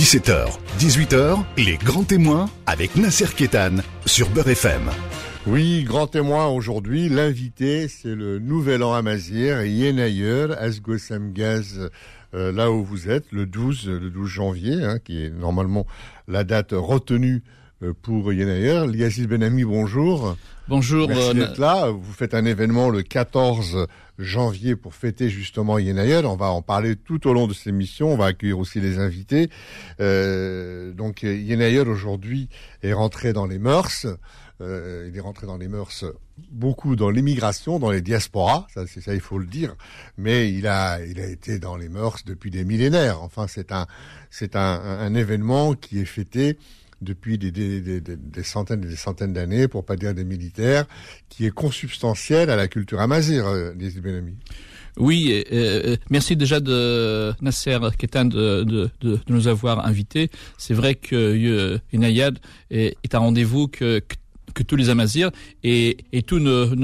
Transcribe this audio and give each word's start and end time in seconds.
17h, 0.00 0.56
18h, 0.78 1.44
les 1.58 1.76
grands 1.76 2.04
témoins 2.04 2.48
avec 2.64 2.96
Nasser 2.96 3.26
Kétan 3.36 3.82
sur 4.06 4.30
Beurre 4.30 4.48
FM. 4.48 4.88
Oui, 5.46 5.84
grand 5.84 6.06
témoin 6.06 6.46
aujourd'hui. 6.46 7.10
L'invité, 7.10 7.86
c'est 7.86 8.14
le 8.14 8.38
Nouvel 8.38 8.82
An 8.82 8.94
à 8.94 9.02
Mazir, 9.02 9.62
Yenayer, 9.62 10.54
Asgosam 10.56 11.34
Gaz, 11.34 11.90
euh, 12.32 12.50
là 12.50 12.70
où 12.70 12.82
vous 12.82 13.10
êtes, 13.10 13.30
le 13.30 13.44
12, 13.44 13.90
le 13.90 14.08
12 14.08 14.26
janvier, 14.26 14.82
hein, 14.82 14.98
qui 15.04 15.22
est 15.22 15.28
normalement 15.28 15.86
la 16.28 16.44
date 16.44 16.72
retenue 16.72 17.42
euh, 17.82 17.92
pour 18.00 18.32
Yenayer. 18.32 18.86
Yazid 18.94 19.28
Benami, 19.28 19.64
bonjour. 19.64 20.34
Bonjour. 20.66 21.08
Merci 21.08 21.28
euh, 21.28 21.34
d'être 21.34 21.58
là. 21.58 21.90
Vous 21.90 22.12
faites 22.14 22.32
un 22.32 22.46
événement 22.46 22.88
le 22.88 23.02
14 23.02 23.86
janvier 24.20 24.76
pour 24.76 24.94
fêter 24.94 25.28
justement 25.28 25.78
Yenayer. 25.78 26.24
On 26.24 26.36
va 26.36 26.50
en 26.50 26.62
parler 26.62 26.96
tout 26.96 27.26
au 27.26 27.32
long 27.32 27.46
de 27.46 27.54
cette 27.54 27.68
émission. 27.68 28.12
On 28.12 28.16
va 28.16 28.26
accueillir 28.26 28.58
aussi 28.58 28.80
les 28.80 28.98
invités. 28.98 29.50
Euh, 30.00 30.92
donc 30.92 31.22
Yenayer 31.22 31.80
aujourd'hui 31.80 32.48
est 32.82 32.92
rentré 32.92 33.32
dans 33.32 33.46
les 33.46 33.58
mœurs. 33.58 34.06
Euh, 34.60 35.08
il 35.10 35.16
est 35.16 35.20
rentré 35.20 35.46
dans 35.46 35.56
les 35.56 35.68
mœurs 35.68 36.04
beaucoup 36.50 36.96
dans 36.96 37.10
l'immigration, 37.10 37.78
dans 37.78 37.90
les 37.90 38.00
diasporas, 38.00 38.66
ça 38.72 38.86
c'est 38.86 39.00
ça 39.00 39.14
il 39.14 39.20
faut 39.20 39.38
le 39.38 39.46
dire, 39.46 39.74
mais 40.16 40.52
il 40.52 40.66
a 40.66 41.04
il 41.04 41.20
a 41.20 41.26
été 41.26 41.58
dans 41.58 41.76
les 41.76 41.88
mœurs 41.88 42.24
depuis 42.24 42.50
des 42.50 42.64
millénaires. 42.64 43.22
Enfin 43.22 43.46
c'est 43.46 43.72
un 43.72 43.86
c'est 44.30 44.56
un, 44.56 44.80
un 44.80 45.14
événement 45.14 45.74
qui 45.74 46.00
est 46.00 46.04
fêté 46.04 46.58
depuis 47.00 47.38
des, 47.38 47.50
des, 47.50 47.80
des, 47.80 48.00
des 48.00 48.42
centaines 48.42 48.84
et 48.84 48.88
des 48.88 48.96
centaines 48.96 49.32
d'années, 49.32 49.68
pour 49.68 49.84
pas 49.84 49.96
dire 49.96 50.14
des 50.14 50.24
militaires, 50.24 50.86
qui 51.28 51.46
est 51.46 51.50
consubstantiel 51.50 52.50
à 52.50 52.56
la 52.56 52.68
culture 52.68 53.00
amazir, 53.00 53.46
euh, 53.46 53.72
les 53.78 53.90
Benami. 54.00 54.34
Oui, 54.96 55.44
euh, 55.52 55.96
merci 56.10 56.36
déjà 56.36 56.58
de 56.60 57.32
Nasser 57.40 57.78
Ketan 57.96 58.24
de, 58.24 58.64
de, 58.64 58.90
de, 59.00 59.12
de 59.14 59.20
nous 59.28 59.46
avoir 59.46 59.86
invités. 59.86 60.30
C'est 60.58 60.74
vrai 60.74 60.94
que 60.96 61.14
euh, 61.14 61.78
est, 62.70 62.96
est 63.02 63.14
un 63.14 63.18
rendez-vous 63.18 63.68
que 63.68 64.00
que 64.54 64.62
tous 64.62 64.76
les 64.76 64.90
Amazirs 64.90 65.30
et, 65.62 65.98
et 66.12 66.22
tous 66.22 66.38
nos, 66.38 66.74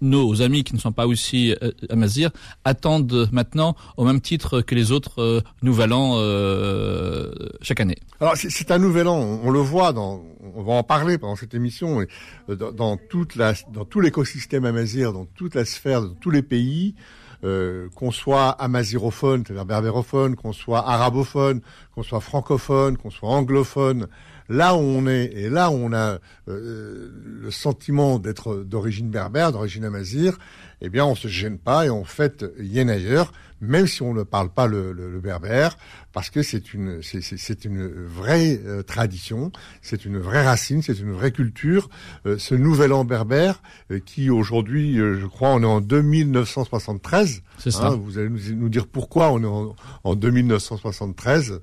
nos, 0.00 0.42
amis 0.42 0.64
qui 0.64 0.74
ne 0.74 0.78
sont 0.80 0.92
pas 0.92 1.06
aussi 1.06 1.54
euh, 1.62 1.70
Amazirs 1.88 2.30
attendent 2.64 3.28
maintenant 3.32 3.76
au 3.96 4.04
même 4.04 4.20
titre 4.20 4.60
que 4.60 4.74
les 4.74 4.92
autres 4.92 5.20
euh, 5.20 5.40
Nouvel 5.62 5.92
An 5.92 6.14
euh, 6.16 7.30
chaque 7.62 7.80
année. 7.80 7.98
Alors 8.20 8.34
c'est 8.36 8.70
un 8.70 8.78
Nouvel 8.78 9.08
An, 9.08 9.40
on, 9.42 9.50
le 9.50 9.60
voit, 9.60 9.92
dans, 9.92 10.22
on 10.54 10.62
va 10.62 10.72
en 10.74 10.82
parler 10.82 11.18
pendant 11.18 11.36
cette 11.36 11.54
émission, 11.54 12.02
et, 12.02 12.08
euh, 12.48 12.56
dans, 12.56 12.72
dans, 12.72 12.96
toute 12.96 13.36
la, 13.36 13.54
dans 13.72 13.84
tout 13.84 14.00
l'écosystème 14.00 14.64
Amazir, 14.64 15.12
dans 15.12 15.26
toute 15.26 15.54
la 15.54 15.64
sphère, 15.64 16.02
dans 16.02 16.14
tous 16.14 16.30
les 16.30 16.42
pays, 16.42 16.94
euh, 17.42 17.88
qu'on 17.94 18.10
soit 18.10 18.50
amazirophone, 18.50 19.44
c'est-à-dire 19.46 19.64
berbérophone, 19.64 20.36
qu'on 20.36 20.52
soit 20.52 20.86
arabophone, 20.86 21.62
qu'on 21.94 22.02
soit 22.02 22.20
francophone, 22.20 22.98
qu'on 22.98 23.08
soit 23.08 23.30
anglophone, 23.30 24.08
là 24.50 24.74
où 24.74 24.80
on 24.80 25.06
est 25.06 25.26
et 25.32 25.48
là 25.48 25.70
où 25.70 25.74
on 25.74 25.92
a 25.92 26.18
euh, 26.48 27.10
le 27.24 27.50
sentiment 27.50 28.18
d'être 28.18 28.56
d'origine 28.64 29.08
berbère, 29.08 29.52
d'origine 29.52 29.84
amazir, 29.84 30.38
eh 30.82 30.88
bien 30.88 31.06
on 31.06 31.14
se 31.14 31.28
gêne 31.28 31.56
pas 31.58 31.86
et 31.86 31.90
on 31.90 32.04
fête 32.04 32.44
Yenayer, 32.58 33.22
même 33.60 33.86
si 33.86 34.02
on 34.02 34.12
ne 34.12 34.24
parle 34.24 34.48
pas 34.48 34.66
le, 34.66 34.92
le, 34.92 35.10
le 35.10 35.20
berbère, 35.20 35.76
parce 36.12 36.30
que 36.30 36.42
c'est 36.42 36.74
une 36.74 37.00
c'est 37.02 37.64
une 37.64 37.86
vraie 38.06 38.60
euh, 38.64 38.82
tradition, 38.82 39.52
c'est 39.82 40.04
une 40.04 40.18
vraie 40.18 40.44
racine, 40.44 40.82
c'est 40.82 40.98
une 40.98 41.12
vraie 41.12 41.30
culture. 41.30 41.88
Euh, 42.26 42.38
ce 42.38 42.56
nouvel 42.56 42.92
an 42.92 43.04
berbère 43.04 43.62
euh, 43.90 44.00
qui 44.04 44.30
aujourd'hui, 44.30 44.96
je 44.96 45.26
crois, 45.26 45.50
on 45.50 45.62
est 45.62 45.66
en 45.66 45.80
2973. 45.80 47.42
C'est 47.58 47.70
ça. 47.70 47.88
Hein, 47.88 47.96
vous 48.02 48.18
allez 48.18 48.30
nous, 48.30 48.40
nous, 48.56 48.68
dire 48.68 48.86
pourquoi 48.88 49.30
on 49.30 49.42
est 49.42 49.46
en, 49.46 49.76
en 50.02 50.14
2973 50.16 51.60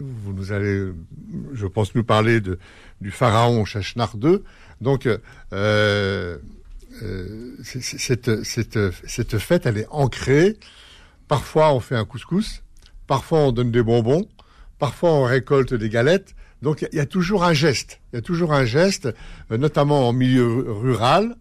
vous 0.00 0.32
nous 0.32 0.52
allez, 0.52 0.92
je 1.52 1.66
pense, 1.66 1.94
nous 1.94 2.04
parler 2.04 2.40
de, 2.40 2.58
du 3.00 3.10
pharaon 3.10 3.64
Chachnar 3.64 4.14
II. 4.22 4.40
Donc, 4.80 5.06
euh, 5.06 5.18
euh, 7.02 7.56
cette, 7.62 8.44
cette, 8.44 8.78
cette 9.06 9.38
fête, 9.38 9.66
elle 9.66 9.78
est 9.78 9.88
ancrée. 9.90 10.56
Parfois, 11.26 11.74
on 11.74 11.80
fait 11.80 11.96
un 11.96 12.04
couscous. 12.04 12.62
Parfois, 13.06 13.40
on 13.40 13.52
donne 13.52 13.70
des 13.70 13.82
bonbons. 13.82 14.26
Parfois, 14.78 15.12
on 15.12 15.24
récolte 15.24 15.74
des 15.74 15.88
galettes. 15.88 16.34
Donc, 16.62 16.86
il 16.92 16.96
y, 16.96 17.00
a 17.00 17.06
toujours 17.06 17.44
un 17.44 17.52
geste. 17.52 18.00
Il 18.12 18.16
y 18.16 18.18
a 18.18 18.22
toujours 18.22 18.52
un 18.52 18.64
geste, 18.64 19.08
euh, 19.52 19.58
notamment 19.58 20.08
en 20.08 20.12
milieu 20.12 20.72
rural. 20.72 21.36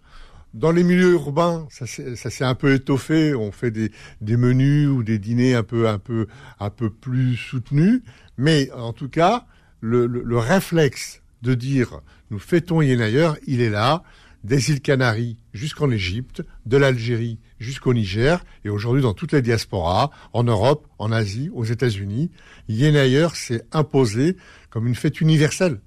Dans 0.54 0.72
les 0.72 0.84
milieux 0.84 1.12
urbains, 1.14 1.68
ça 1.70 1.86
s'est 1.88 2.44
un 2.44 2.56
peu 2.56 2.74
étoffé. 2.74 3.36
On 3.36 3.52
fait 3.52 3.72
des, 3.72 3.92
menus 4.22 4.88
ou 4.88 5.04
des 5.04 5.20
dîners 5.20 5.56
un 5.56 5.64
peu, 5.64 5.88
un 5.88 6.00
peu, 6.00 6.28
un 6.60 6.70
peu 6.70 6.90
plus 6.90 7.36
soutenus. 7.36 8.02
Mais 8.38 8.72
en 8.72 8.94
tout 8.94 9.10
cas, 9.10 9.46
le 9.82 10.38
réflexe 10.38 11.22
de 11.44 11.54
dire 11.54 12.02
nous 12.30 12.40
fêtons 12.40 12.82
Yenayer, 12.82 13.32
il 13.46 13.62
est 13.62 13.70
là, 13.70 14.04
des 14.44 14.70
îles 14.70 14.82
Canaries 14.82 15.38
jusqu'en 15.54 15.90
Égypte, 15.90 16.44
de 16.66 16.78
l'Algérie 16.78 17.40
jusqu'au 17.60 17.94
Niger, 17.94 18.44
et 18.66 18.70
aujourd'hui 18.70 19.02
dans 19.02 19.14
toutes 19.14 19.32
les 19.32 19.42
diasporas, 19.42 20.12
en 20.34 20.44
Europe, 20.44 20.88
en 21.00 21.12
Asie, 21.12 21.50
aux 21.54 21.64
États-Unis, 21.64 22.30
Yenayer 22.68 23.30
s'est 23.34 23.64
imposé 23.72 24.36
comme 24.70 24.88
une 24.88 24.96
fête 24.96 25.22
universelle. 25.22 25.80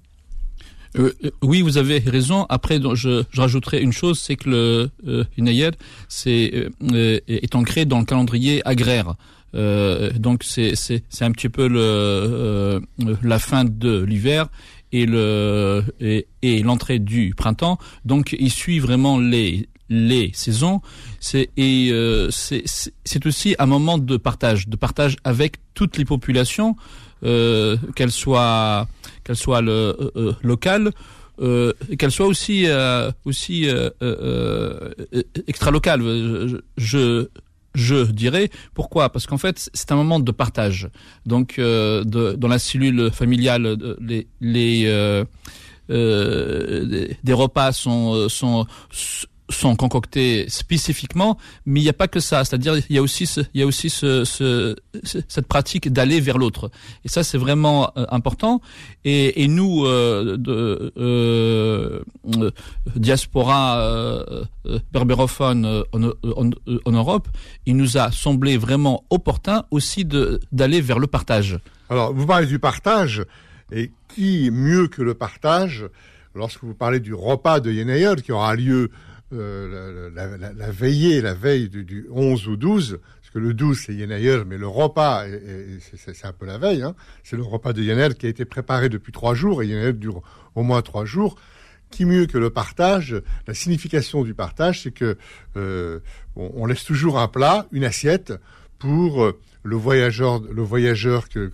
Euh, 0.97 1.13
oui, 1.41 1.61
vous 1.61 1.77
avez 1.77 1.99
raison. 1.99 2.45
Après, 2.49 2.79
je, 2.95 3.23
je 3.29 3.41
rajouterai 3.41 3.81
une 3.81 3.93
chose, 3.93 4.19
c'est 4.19 4.35
que 4.35 4.49
le 4.49 4.89
euh, 5.07 5.23
Inayed 5.37 5.75
c'est 6.09 6.69
euh, 6.91 7.19
est 7.27 7.55
ancré 7.55 7.85
dans 7.85 7.99
le 7.99 8.05
calendrier 8.05 8.61
agraire. 8.67 9.15
Euh, 9.53 10.11
donc 10.11 10.43
c'est 10.43 10.75
c'est 10.75 11.03
c'est 11.09 11.25
un 11.25 11.31
petit 11.31 11.49
peu 11.49 11.67
le 11.67 11.79
euh, 11.79 12.79
la 13.21 13.37
fin 13.39 13.65
de 13.65 14.01
l'hiver 14.01 14.47
et 14.93 15.05
le 15.05 15.83
et, 15.99 16.27
et 16.41 16.63
l'entrée 16.63 16.99
du 16.99 17.33
printemps. 17.35 17.77
Donc 18.05 18.35
il 18.37 18.51
suit 18.51 18.79
vraiment 18.79 19.19
les 19.19 19.67
les 19.89 20.31
saisons. 20.33 20.81
Et 21.33 21.89
euh, 21.91 22.29
c'est 22.31 23.25
aussi 23.25 23.55
un 23.59 23.65
moment 23.65 23.97
de 23.97 24.17
partage, 24.17 24.67
de 24.67 24.77
partage 24.77 25.17
avec 25.25 25.57
toutes 25.73 25.97
les 25.97 26.05
populations, 26.05 26.75
euh, 27.23 27.77
qu'elles 27.95 28.11
soient 28.11 28.87
qu'elles 29.23 29.35
soient 29.35 29.61
le, 29.61 29.95
euh, 30.15 30.33
locales. 30.41 30.91
Euh, 31.39 31.73
qu'elle 31.97 32.11
soit 32.11 32.27
aussi 32.27 32.65
euh, 32.67 33.11
aussi 33.25 33.67
extra 35.47 35.71
locale. 35.71 36.01
Je, 36.77 37.27
je, 37.73 38.11
dirais. 38.11 38.49
Pourquoi? 38.73 39.09
Parce 39.11 39.25
qu'en 39.25 39.37
fait, 39.37 39.69
c'est 39.73 39.91
un 39.91 39.95
moment 39.95 40.19
de 40.19 40.31
partage. 40.31 40.89
Donc, 41.25 41.57
euh, 41.57 42.03
de, 42.03 42.33
dans 42.33 42.47
la 42.47 42.59
cellule 42.59 43.11
familiale, 43.11 43.77
les, 43.99 44.27
les 44.39 44.83
euh, 44.85 45.23
euh, 45.89 47.07
des 47.23 47.33
repas 47.33 47.71
sont, 47.71 48.27
sont 48.29 48.65
sont 49.51 49.75
concoctés 49.75 50.45
spécifiquement, 50.49 51.37
mais 51.65 51.79
il 51.79 51.83
n'y 51.83 51.89
a 51.89 51.93
pas 51.93 52.07
que 52.07 52.19
ça. 52.19 52.43
C'est-à-dire, 52.43 52.77
il 52.89 52.95
y 52.95 52.99
a 52.99 53.01
aussi, 53.01 53.23
il 53.53 53.59
y 53.59 53.63
a 53.63 53.67
aussi 53.67 53.89
ce, 53.89 54.25
ce, 54.25 54.75
cette 55.03 55.47
pratique 55.47 55.91
d'aller 55.91 56.19
vers 56.19 56.37
l'autre. 56.37 56.71
Et 57.05 57.09
ça, 57.09 57.23
c'est 57.23 57.37
vraiment 57.37 57.91
euh, 57.97 58.05
important. 58.09 58.61
Et, 59.03 59.47
nous, 59.47 59.85
diaspora 62.95 64.23
berbérophone 64.91 65.83
en, 65.91 66.11
en, 66.85 66.91
Europe, 66.91 67.27
il 67.65 67.75
nous 67.75 67.97
a 67.97 68.11
semblé 68.11 68.57
vraiment 68.57 69.03
opportun 69.09 69.65
aussi 69.71 70.05
d'aller 70.05 70.81
vers 70.81 70.99
le 70.99 71.07
partage. 71.07 71.59
Alors, 71.89 72.13
vous 72.13 72.25
parlez 72.25 72.47
du 72.47 72.59
partage, 72.59 73.25
et 73.71 73.91
qui 74.09 74.49
mieux 74.51 74.87
que 74.87 75.01
le 75.01 75.13
partage 75.13 75.85
lorsque 76.35 76.63
vous 76.63 76.73
parlez 76.73 76.99
du 76.99 77.13
repas 77.13 77.59
de 77.59 77.71
Yenayer 77.71 78.15
qui 78.23 78.31
aura 78.31 78.55
lieu 78.55 78.91
euh, 79.33 80.09
la, 80.13 80.37
la, 80.37 80.53
la, 80.53 80.71
veillée, 80.71 81.21
la 81.21 81.33
veille 81.33 81.69
du, 81.69 81.83
du, 81.83 82.07
11 82.11 82.47
ou 82.47 82.57
12, 82.57 82.99
parce 83.01 83.29
que 83.33 83.39
le 83.39 83.53
12 83.53 83.79
c'est 83.85 83.93
Yenayer, 83.93 84.43
mais 84.45 84.57
le 84.57 84.67
repas, 84.67 85.25
c'est 85.95 86.25
un 86.25 86.33
peu 86.33 86.45
la 86.45 86.57
veille, 86.57 86.83
hein, 86.83 86.95
c'est 87.23 87.37
le 87.37 87.43
repas 87.43 87.73
de 87.73 87.81
Yenayer 87.81 88.13
qui 88.15 88.25
a 88.25 88.29
été 88.29 88.45
préparé 88.45 88.89
depuis 88.89 89.11
trois 89.11 89.33
jours, 89.33 89.63
et 89.63 89.67
Yenayer 89.67 89.93
dure 89.93 90.21
au 90.55 90.63
moins 90.63 90.81
trois 90.81 91.05
jours. 91.05 91.35
Qui 91.89 92.05
mieux 92.05 92.25
que 92.25 92.37
le 92.37 92.49
partage 92.49 93.21
La 93.47 93.53
signification 93.53 94.23
du 94.23 94.33
partage, 94.33 94.83
c'est 94.83 94.91
que 94.91 95.17
euh, 95.57 95.99
on, 96.37 96.49
on, 96.55 96.65
laisse 96.65 96.85
toujours 96.85 97.19
un 97.19 97.27
plat, 97.27 97.67
une 97.73 97.83
assiette, 97.83 98.31
pour 98.79 99.23
euh, 99.23 99.39
le 99.63 99.75
voyageur, 99.75 100.41
le 100.41 100.61
voyageur 100.61 101.29
que, 101.29 101.51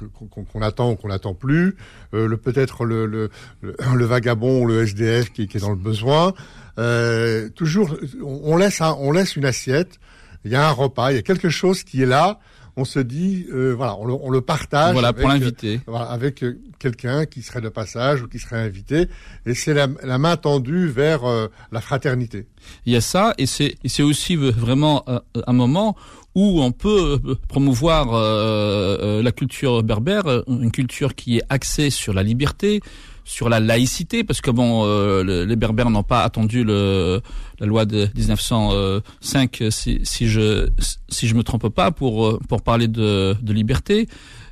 qu'on, 0.53 0.61
attend 0.61 0.91
ou 0.91 0.95
qu'on 0.95 1.09
n'attend 1.09 1.33
plus, 1.33 1.75
euh, 2.13 2.27
le 2.27 2.37
peut-être 2.37 2.85
le, 2.85 3.05
le, 3.05 3.29
le, 3.61 4.05
vagabond 4.05 4.61
ou 4.61 4.67
le 4.67 4.83
SDF 4.83 5.31
qui, 5.31 5.47
qui 5.47 5.57
est 5.57 5.61
dans 5.61 5.69
le 5.69 5.75
besoin. 5.75 6.33
Euh, 6.79 7.49
toujours, 7.49 7.97
on 8.23 8.55
laisse, 8.55 8.81
un, 8.81 8.95
on 8.99 9.11
laisse 9.11 9.35
une 9.35 9.45
assiette. 9.45 9.99
Il 10.45 10.51
y 10.51 10.55
a 10.55 10.67
un 10.67 10.71
repas, 10.71 11.11
il 11.11 11.15
y 11.15 11.19
a 11.19 11.23
quelque 11.23 11.49
chose 11.49 11.83
qui 11.83 12.01
est 12.01 12.05
là. 12.07 12.39
On 12.79 12.85
se 12.85 12.99
dit, 12.99 13.47
euh, 13.51 13.73
voilà, 13.75 13.97
on 13.97 14.05
le, 14.05 14.13
on 14.13 14.29
le, 14.29 14.41
partage. 14.41 14.93
Voilà 14.93 15.11
pour 15.11 15.27
l'invité. 15.27 15.75
Euh, 15.75 15.79
voilà, 15.87 16.05
avec 16.05 16.45
quelqu'un 16.77 17.25
qui 17.25 17.41
serait 17.41 17.59
de 17.59 17.69
passage 17.69 18.21
ou 18.21 18.27
qui 18.27 18.37
serait 18.37 18.59
invité, 18.59 19.07
et 19.47 19.55
c'est 19.55 19.73
la, 19.73 19.87
la, 20.03 20.19
main 20.19 20.37
tendue 20.37 20.87
vers 20.87 21.25
euh, 21.25 21.47
la 21.71 21.81
fraternité. 21.81 22.45
Il 22.85 22.93
y 22.93 22.95
a 22.95 23.01
ça, 23.01 23.33
et 23.39 23.47
c'est, 23.47 23.75
c'est 23.85 24.03
aussi 24.03 24.35
vraiment 24.35 25.03
un 25.47 25.53
moment 25.53 25.95
où 26.35 26.61
on 26.61 26.71
peut 26.71 27.19
promouvoir 27.47 28.11
la 28.11 29.31
culture 29.31 29.81
berbère, 29.81 30.43
une 30.47 30.71
culture 30.71 31.15
qui 31.15 31.37
est 31.37 31.43
axée 31.49 31.89
sur 31.89 32.13
la 32.13 32.21
liberté, 32.21 32.81
sur 33.29 33.49
la 33.49 33.59
laïcité, 33.59 34.23
parce 34.23 34.39
que 34.39 34.49
bon, 34.51 34.85
les 35.21 35.55
Berbères 35.57 35.89
n'ont 35.89 36.03
pas 36.03 36.23
attendu 36.23 36.63
le, 36.63 37.21
la 37.59 37.65
loi 37.65 37.85
de 37.85 38.07
1905, 38.15 39.63
si, 39.69 39.99
si 40.03 40.27
je 40.27 40.69
si 41.09 41.27
je 41.27 41.35
me 41.35 41.43
trompe 41.43 41.67
pas, 41.67 41.91
pour 41.91 42.39
pour 42.47 42.61
parler 42.61 42.87
de, 42.87 43.35
de 43.41 43.53
liberté, 43.53 44.07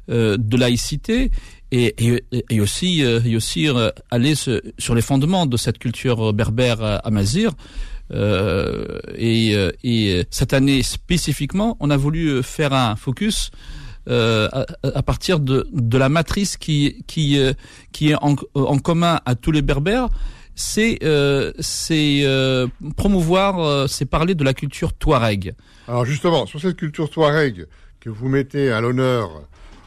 de 0.10 0.58
laïcité 0.58 1.32
et, 1.72 1.96
et, 1.98 2.24
et 2.50 2.62
aussi, 2.62 3.04
euh, 3.04 3.20
et 3.26 3.36
aussi 3.36 3.68
euh, 3.68 3.90
aller 4.12 4.36
sur 4.36 4.96
les 4.96 5.02
fondements 5.02 5.46
de 5.46 5.58
cette 5.58 5.78
culture 5.78 6.34
berbère 6.34 6.82
à 6.82 7.10
Mazir. 7.12 7.52
Euh, 8.14 9.00
et, 9.18 9.56
et, 9.84 10.26
cette 10.30 10.54
année 10.54 10.84
spécifiquement, 10.84 11.76
on 11.80 11.90
a 11.90 11.98
voulu 11.98 12.44
faire 12.44 12.74
un 12.74 12.96
focus 12.96 13.50
euh, 14.08 14.48
à, 14.84 15.04
partir 15.04 15.40
de, 15.40 15.68
de 15.72 15.98
la 15.98 16.10
matrice 16.10 16.58
qui, 16.58 17.04
qui, 17.08 17.40
qui 17.92 18.12
est 18.12 18.16
en, 18.22 18.36
en 18.54 18.78
commun 18.80 19.20
à 19.26 19.36
tous 19.36 19.52
les 19.52 19.62
berbères. 19.62 20.10
C'est 20.58 21.00
euh, 21.04 21.52
c'est 21.60 22.24
promouvoir, 22.96 23.90
c'est 23.90 24.06
parler 24.06 24.36
de 24.36 24.44
la 24.44 24.54
culture 24.54 24.94
touareg. 24.94 25.54
Alors 25.88 26.06
justement, 26.06 26.46
sur 26.46 26.60
cette 26.62 26.78
culture 26.78 27.10
touareg 27.10 27.68
que 28.00 28.10
vous 28.10 28.30
mettez 28.30 28.72
à 28.72 28.82
l'honneur 28.82 29.44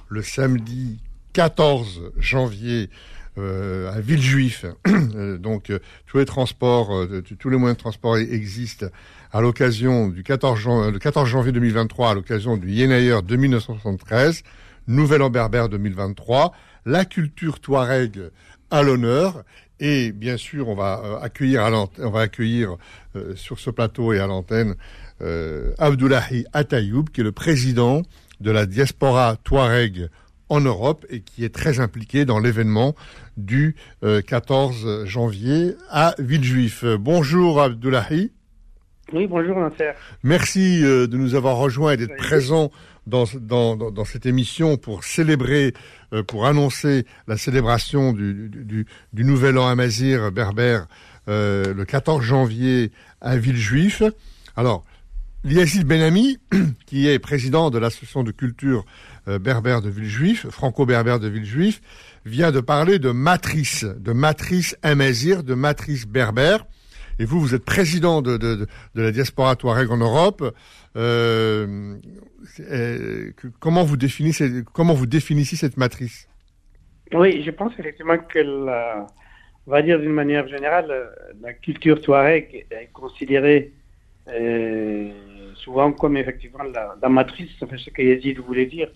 le 0.08 0.22
samedi 0.22 0.98
14 1.32 2.12
janvier 2.18 2.90
euh, 3.38 3.92
à 3.92 4.00
Villejuif. 4.00 4.64
Euh, 5.14 5.38
donc 5.38 5.70
euh, 5.70 5.78
tous 6.06 6.18
les 6.18 6.24
transports, 6.24 6.92
tous 7.38 7.48
les 7.48 7.56
moyens 7.56 7.76
de 7.76 7.80
transport 7.80 8.18
existent 8.18 8.86
à 9.32 9.40
l'occasion 9.40 10.08
du 10.08 10.22
14, 10.22 10.92
le 10.92 10.98
14 10.98 11.28
janvier 11.28 11.52
2023, 11.52 12.10
à 12.10 12.14
l'occasion 12.14 12.56
du 12.56 12.70
Yenayer 12.70 13.16
2973, 13.22 14.42
Nouvelle 14.86 15.22
en 15.22 15.30
Berbère 15.30 15.68
2023, 15.68 16.52
la 16.84 17.04
culture 17.04 17.58
touareg 17.60 18.30
à 18.70 18.82
l'honneur. 18.82 19.44
Et 19.80 20.12
bien 20.12 20.36
sûr, 20.36 20.68
on 20.68 20.74
va 20.74 21.20
accueillir, 21.22 21.62
à 21.62 21.70
on 21.98 22.10
va 22.10 22.20
accueillir 22.20 22.76
sur 23.34 23.58
ce 23.58 23.70
plateau 23.70 24.12
et 24.12 24.18
à 24.18 24.26
l'antenne 24.26 24.74
Abdoulahi 25.78 26.44
Atayoub, 26.52 27.04
qui 27.12 27.22
est 27.22 27.24
le 27.24 27.32
président 27.32 28.02
de 28.40 28.50
la 28.50 28.66
diaspora 28.66 29.36
touareg 29.42 30.08
en 30.48 30.60
Europe 30.60 31.06
et 31.10 31.20
qui 31.20 31.44
est 31.44 31.54
très 31.54 31.80
impliqué 31.80 32.24
dans 32.24 32.38
l'événement 32.38 32.94
du 33.36 33.76
14 34.02 34.84
euh, 34.84 35.06
janvier 35.06 35.74
à 35.90 36.14
Villejuif. 36.18 36.84
Bonjour 36.84 37.60
Abdullahi. 37.60 38.32
Oui, 39.12 39.26
bonjour 39.26 39.58
Nasser. 39.58 39.92
Merci 40.22 40.84
euh, 40.84 41.06
de 41.06 41.16
nous 41.16 41.34
avoir 41.34 41.56
rejoints 41.56 41.92
et 41.92 41.96
d'être 41.96 42.16
présent 42.16 42.70
dans, 43.06 43.24
dans, 43.40 43.74
dans, 43.76 44.04
cette 44.04 44.26
émission 44.26 44.76
pour 44.76 45.02
célébrer, 45.04 45.72
euh, 46.12 46.22
pour 46.22 46.44
annoncer 46.44 47.06
la 47.26 47.38
célébration 47.38 48.12
du, 48.12 48.50
du, 48.50 48.86
du 49.14 49.24
Nouvel 49.24 49.56
An 49.56 49.66
Amazir 49.66 50.30
berbère 50.30 50.86
le 51.26 51.84
14 51.84 52.22
janvier 52.22 52.90
à 53.20 53.36
Villejuif. 53.36 54.02
Alors, 54.56 54.84
Yazid 55.44 55.86
Benami, 55.86 56.38
qui 56.86 57.08
est 57.08 57.18
président 57.18 57.70
de 57.70 57.78
l'association 57.78 58.24
de 58.24 58.32
culture 58.32 58.80
euh, 58.80 58.84
berbère 59.38 59.82
de 59.82 59.90
Villejuif, 59.90 60.48
franco-berbère 60.48 61.20
de 61.20 61.28
Villejuif, 61.28 61.82
vient 62.24 62.52
de 62.52 62.60
parler 62.60 62.98
de 62.98 63.10
matrice, 63.10 63.84
de 63.84 64.12
matrice 64.12 64.76
amazir, 64.82 65.42
de 65.42 65.54
matrice 65.54 66.06
berbère. 66.06 66.66
Et 67.18 67.24
vous, 67.24 67.40
vous 67.40 67.54
êtes 67.54 67.64
président 67.64 68.22
de, 68.22 68.36
de, 68.36 68.66
de 68.94 69.02
la 69.02 69.10
diaspora 69.10 69.56
touareg 69.56 69.90
en 69.90 69.96
Europe. 69.96 70.54
Euh, 70.96 71.96
euh, 72.60 73.32
comment 73.58 73.84
vous 73.84 73.96
définissez 73.96 74.62
comment 74.72 74.94
vous 74.94 75.06
définissez 75.06 75.56
cette 75.56 75.76
matrice? 75.76 76.28
Oui, 77.12 77.42
je 77.44 77.50
pense 77.50 77.72
effectivement 77.78 78.18
que 78.18 78.38
la, 78.38 79.06
on 79.66 79.70
va 79.70 79.82
dire 79.82 79.98
d'une 79.98 80.12
manière 80.12 80.46
générale, 80.48 81.10
la 81.42 81.52
culture 81.52 82.00
touareg 82.00 82.66
est 82.70 82.90
considérée 82.92 83.72
euh, 84.28 85.10
souvent 85.58 85.92
comme 85.92 86.16
effectivement 86.16 86.64
la, 86.64 87.08
matrice, 87.08 87.50
ce 87.58 87.90
que 87.90 88.02
Yazid 88.02 88.38
voulait 88.40 88.66
dire, 88.66 88.88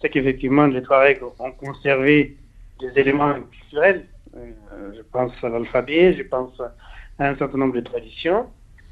c'est 0.00 0.10
qu'effectivement 0.10 0.66
les 0.66 0.82
Touaregs 0.82 1.22
ont 1.38 1.52
conservé 1.52 2.36
des 2.80 3.00
éléments 3.00 3.34
culturels. 3.50 4.06
Euh, 4.36 4.92
je 4.96 5.02
pense 5.12 5.32
à 5.42 5.48
l'alphabet, 5.48 6.14
je 6.14 6.22
pense 6.22 6.60
à 7.18 7.28
un 7.28 7.36
certain 7.36 7.58
nombre 7.58 7.74
de 7.74 7.80
traditions. 7.80 8.46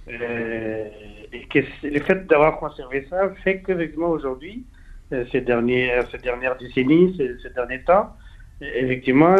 Euh, 0.08 0.88
et 1.32 1.46
que 1.46 1.58
le 1.82 2.00
fait 2.00 2.26
d'avoir 2.28 2.58
conservé 2.58 3.04
ça 3.10 3.28
fait 3.42 3.60
qu'effectivement 3.62 4.10
aujourd'hui, 4.10 4.64
euh, 5.12 5.24
ces, 5.32 5.40
dernières, 5.40 6.08
ces 6.10 6.18
dernières 6.18 6.56
décennies, 6.56 7.16
ces, 7.16 7.50
derniers 7.50 7.82
temps, 7.82 8.14
effectivement, 8.60 9.36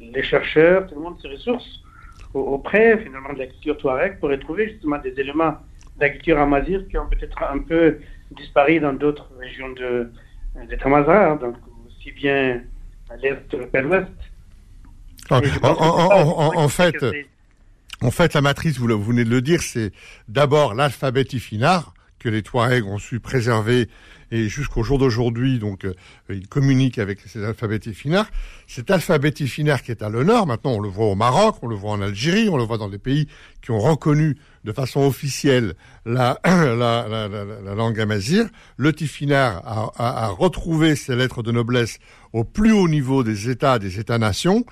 les 0.00 0.22
chercheurs, 0.22 0.86
tout 0.86 0.94
le 0.94 1.02
monde 1.02 1.18
se 1.20 1.28
ressource 1.28 1.82
auprès 2.34 2.98
finalement 2.98 3.32
de 3.34 3.40
la 3.40 3.46
culture 3.46 3.76
touareg 3.76 4.18
pour 4.18 4.30
retrouver 4.30 4.70
justement 4.70 4.98
des 4.98 5.18
éléments 5.20 5.56
de 6.02 6.06
la 6.08 6.12
culture 6.12 6.38
amazir 6.38 6.86
qui 6.88 6.98
ont 6.98 7.06
peut-être 7.06 7.40
un 7.42 7.58
peu 7.58 7.98
disparu 8.32 8.80
dans 8.80 8.92
d'autres 8.92 9.30
régions 9.38 9.70
de, 9.70 10.10
de 10.68 10.76
Tamazra, 10.76 11.30
hein, 11.30 11.36
donc 11.36 11.54
aussi 11.86 12.10
bien 12.12 12.60
à 13.08 13.16
l'est 13.16 13.70
qu'à 13.70 13.80
l'ouest. 13.82 14.08
En, 15.30 15.40
en, 15.62 16.56
en, 16.56 16.68
fait, 16.68 16.96
en 18.00 18.10
fait, 18.10 18.34
la 18.34 18.40
matrice, 18.40 18.78
vous, 18.78 18.88
vous 18.88 19.04
venez 19.04 19.24
de 19.24 19.30
le 19.30 19.40
dire, 19.40 19.62
c'est 19.62 19.92
d'abord 20.28 20.74
l'alphabet 20.74 21.26
Ifinar 21.32 21.94
que 22.18 22.28
les 22.28 22.42
Touaregs 22.42 22.86
ont 22.86 22.98
su 22.98 23.20
préserver 23.20 23.88
et 24.32 24.48
jusqu'au 24.48 24.82
jour 24.82 24.98
d'aujourd'hui, 24.98 25.58
donc, 25.58 25.84
euh, 25.84 25.94
ils 26.30 26.48
communiquent 26.48 26.98
avec 26.98 27.20
ces 27.20 27.44
alphabets 27.44 27.92
finards. 27.92 28.30
Cet 28.66 28.90
alphabet 28.90 29.32
finard 29.46 29.82
qui 29.82 29.90
est 29.90 30.02
à 30.02 30.08
l'honneur, 30.08 30.46
maintenant, 30.46 30.72
on 30.72 30.80
le 30.80 30.88
voit 30.88 31.06
au 31.06 31.14
Maroc, 31.14 31.56
on 31.62 31.68
le 31.68 31.76
voit 31.76 31.92
en 31.92 32.00
Algérie, 32.00 32.48
on 32.48 32.56
le 32.56 32.64
voit 32.64 32.78
dans 32.78 32.88
des 32.88 32.98
pays 32.98 33.28
qui 33.60 33.70
ont 33.72 33.78
reconnu 33.78 34.36
de 34.64 34.72
façon 34.72 35.00
officielle 35.00 35.74
la, 36.06 36.38
la, 36.44 37.06
la, 37.08 37.28
la 37.28 37.74
langue 37.74 38.00
amazir. 38.00 38.46
Le 38.76 38.92
a, 39.32 39.90
a, 39.96 40.28
retrouvé 40.28 40.96
ses 40.96 41.16
lettres 41.16 41.42
de 41.42 41.52
noblesse 41.52 41.98
au 42.32 42.44
plus 42.44 42.72
haut 42.72 42.88
niveau 42.88 43.24
des 43.24 43.50
États, 43.50 43.78
des 43.78 43.98
États-nations. 43.98 44.64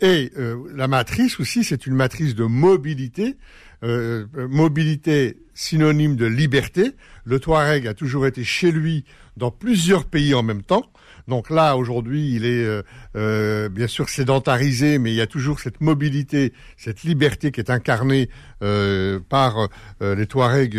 Et 0.00 0.32
euh, 0.36 0.56
la 0.74 0.88
matrice 0.88 1.40
aussi, 1.40 1.64
c'est 1.64 1.86
une 1.86 1.94
matrice 1.94 2.34
de 2.34 2.44
mobilité, 2.44 3.36
euh, 3.82 4.26
mobilité 4.34 5.38
synonyme 5.54 6.16
de 6.16 6.26
liberté. 6.26 6.92
Le 7.24 7.40
Touareg 7.40 7.86
a 7.86 7.94
toujours 7.94 8.26
été 8.26 8.44
chez 8.44 8.72
lui 8.72 9.04
dans 9.36 9.50
plusieurs 9.50 10.04
pays 10.04 10.34
en 10.34 10.42
même 10.42 10.62
temps. 10.62 10.90
Donc 11.28 11.50
là, 11.50 11.76
aujourd'hui, 11.76 12.34
il 12.34 12.46
est 12.46 12.64
euh, 12.64 12.82
euh, 13.16 13.68
bien 13.68 13.88
sûr 13.88 14.08
sédentarisé, 14.08 14.98
mais 14.98 15.10
il 15.10 15.16
y 15.16 15.20
a 15.20 15.26
toujours 15.26 15.58
cette 15.58 15.80
mobilité, 15.80 16.52
cette 16.76 17.02
liberté 17.02 17.50
qui 17.50 17.60
est 17.60 17.70
incarnée 17.70 18.28
euh, 18.62 19.18
par 19.28 19.68
les 20.00 20.26
Touaregs 20.26 20.78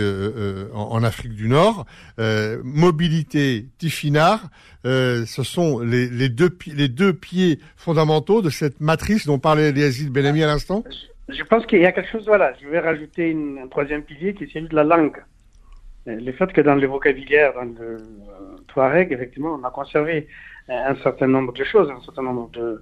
en, 0.73 1.03
Afrique 1.03 1.33
du 1.33 1.47
Nord. 1.47 1.85
mobilité 2.63 3.65
Tifinard, 3.77 4.49
ce 4.83 5.43
sont 5.43 5.79
les, 5.79 6.29
deux, 6.29 6.55
les 6.67 6.87
deux 6.87 7.13
pieds 7.13 7.59
fondamentaux 7.75 8.41
de 8.41 8.49
cette 8.49 8.79
matrice 8.79 9.25
dont 9.27 9.39
parlait 9.39 9.69
Eliasid 9.69 10.09
Benami 10.11 10.43
à 10.43 10.47
l'instant. 10.47 10.83
Je 11.29 11.43
pense 11.43 11.65
qu'il 11.65 11.81
y 11.81 11.85
a 11.85 11.91
quelque 11.91 12.11
chose, 12.11 12.25
voilà, 12.25 12.53
je 12.61 12.67
vais 12.67 12.79
rajouter 12.79 13.35
un 13.61 13.67
troisième 13.67 14.03
pilier 14.03 14.33
qui 14.33 14.45
est 14.45 14.53
celui 14.53 14.69
de 14.69 14.75
la 14.75 14.83
langue. 14.83 15.17
Le 16.07 16.31
fait 16.31 16.53
que 16.53 16.61
dans 16.61 16.75
le 16.75 16.87
vocabulaire, 16.87 17.53
dans 17.53 17.65
le 17.65 17.97
Touareg, 18.67 19.11
effectivement, 19.11 19.59
on 19.59 19.63
a 19.65 19.71
conservé 19.71 20.27
un 20.69 20.95
certain 21.03 21.27
nombre 21.27 21.51
de 21.51 21.63
choses, 21.65 21.89
un 21.91 22.01
certain 22.01 22.23
nombre 22.23 22.49
de, 22.51 22.81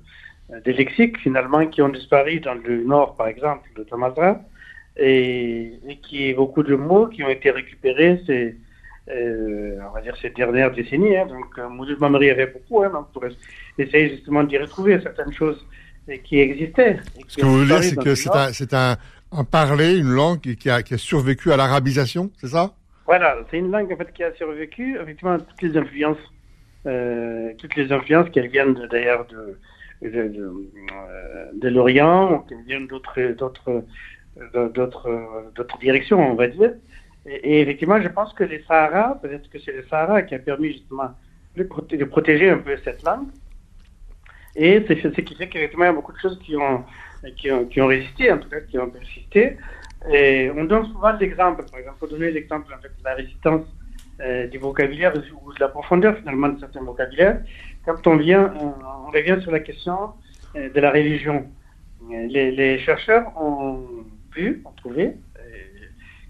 de 0.63 0.71
lexiques, 0.71 1.17
finalement, 1.17 1.65
qui 1.65 1.81
ont 1.81 1.89
disparu 1.89 2.39
dans 2.39 2.53
le 2.53 2.83
nord, 2.83 3.15
par 3.15 3.27
exemple, 3.27 3.67
de 3.75 3.83
Tamazra, 3.83 4.39
et, 4.97 5.73
et 5.89 5.97
qui 6.03 6.29
est 6.29 6.35
beaucoup 6.35 6.63
de 6.63 6.75
mots 6.75 7.07
qui 7.07 7.23
ont 7.23 7.29
été 7.29 7.49
récupérés 7.49 8.21
ces, 8.27 8.55
euh, 9.09 9.77
on 9.89 9.91
va 9.95 10.01
dire, 10.01 10.15
ces 10.21 10.29
dernières 10.29 10.71
décennies. 10.71 11.17
Hein. 11.17 11.25
Donc, 11.25 11.49
euh, 11.57 11.67
Mouloud 11.67 11.99
Mamri 11.99 12.29
avait 12.29 12.47
beaucoup, 12.47 12.83
hein, 12.83 12.91
donc 12.93 13.11
pour 13.11 13.23
essayer 13.77 14.09
justement 14.11 14.43
d'y 14.43 14.57
retrouver 14.57 15.01
certaines 15.01 15.33
choses 15.33 15.65
qui 16.23 16.39
existaient. 16.39 16.99
Ce 17.27 17.37
que 17.37 17.45
vous 17.45 17.59
voulez 17.65 17.81
c'est 17.81 17.95
que 17.95 18.13
c'est 18.13 18.29
un, 18.29 18.53
c'est 18.53 18.73
un, 18.75 18.97
un 19.31 19.43
parler, 19.43 19.97
une 19.97 20.11
langue 20.11 20.39
qui 20.39 20.69
a, 20.69 20.83
qui 20.83 20.93
a 20.93 20.97
survécu 20.99 21.51
à 21.51 21.57
l'arabisation, 21.57 22.29
c'est 22.39 22.49
ça? 22.49 22.73
Voilà, 23.05 23.37
c'est 23.49 23.59
une 23.59 23.71
langue 23.71 23.91
en 23.91 23.97
fait 23.97 24.11
qui 24.13 24.23
a 24.23 24.33
survécu, 24.33 24.97
effectivement, 24.99 25.37
toutes 25.37 25.61
les 25.61 25.77
influences, 25.77 26.17
euh, 26.87 27.53
toutes 27.59 27.75
les 27.75 27.91
influences 27.91 28.29
qui 28.31 28.39
viennent 28.47 28.73
d'ailleurs 28.89 29.27
de, 29.27 29.59
de, 30.01 30.27
de, 30.27 30.51
euh, 31.63 31.69
l'Orient, 31.69 32.39
qui 32.47 32.55
viennent 32.65 32.87
d'autres, 32.87 33.21
d'autres, 33.33 33.83
d'autres, 34.73 35.51
d'autres 35.55 35.77
directions, 35.77 36.31
on 36.31 36.35
va 36.35 36.47
dire. 36.47 36.73
Et, 37.27 37.61
effectivement, 37.61 38.01
je 38.01 38.07
pense 38.07 38.33
que 38.33 38.43
les 38.43 38.63
Sahara, 38.63 39.19
peut-être 39.21 39.49
que 39.49 39.59
c'est 39.59 39.71
les 39.71 39.83
Sahara 39.83 40.23
qui 40.23 40.33
a 40.35 40.39
permis 40.39 40.73
justement 40.73 41.11
de, 41.55 41.63
proté 41.63 41.97
de 41.97 42.05
protéger 42.05 42.49
un 42.49 42.57
peu 42.57 42.75
cette 42.83 43.03
langue. 43.03 43.27
Et 44.55 44.83
c'est 44.87 45.01
ce 45.01 45.21
qui 45.21 45.35
fait 45.35 45.47
qu'effectivement, 45.47 45.85
il 45.85 45.87
y 45.87 45.91
a 45.91 45.93
beaucoup 45.93 46.13
de 46.13 46.19
choses 46.19 46.39
qui 46.39 46.55
ont, 46.55 46.83
qui 47.35 47.81
ont 47.81 47.87
résisté, 47.87 48.31
en 48.31 48.37
tout 48.39 48.49
cas, 48.49 48.61
qui 48.61 48.79
ont 48.79 48.89
persisté. 48.89 49.57
On 50.07 50.63
donne 50.65 50.85
souvent 50.87 51.13
l'exemple, 51.13 51.63
par 51.69 51.79
exemple, 51.79 51.97
pour 51.99 52.07
donner 52.09 52.31
l'exemple 52.31 52.67
de 52.67 53.03
la 53.03 53.15
résistance 53.15 53.63
euh, 54.21 54.47
du 54.47 54.57
vocabulaire 54.59 55.13
ou 55.43 55.53
de 55.53 55.59
la 55.59 55.67
profondeur 55.67 56.17
finalement 56.17 56.49
de 56.49 56.59
certains 56.59 56.81
vocabulaires 56.81 57.41
quand 57.85 58.07
on 58.07 58.17
vient, 58.17 58.53
on, 58.59 59.11
revient 59.11 59.37
sur 59.41 59.51
la 59.51 59.59
question 59.59 60.11
euh, 60.55 60.69
de 60.69 60.79
la 60.79 60.91
religion. 60.91 61.45
Les, 62.09 62.79
chercheurs 62.79 63.31
ont 63.35 64.05
vu, 64.33 64.61
ont 64.65 64.71
trouvé 64.71 65.15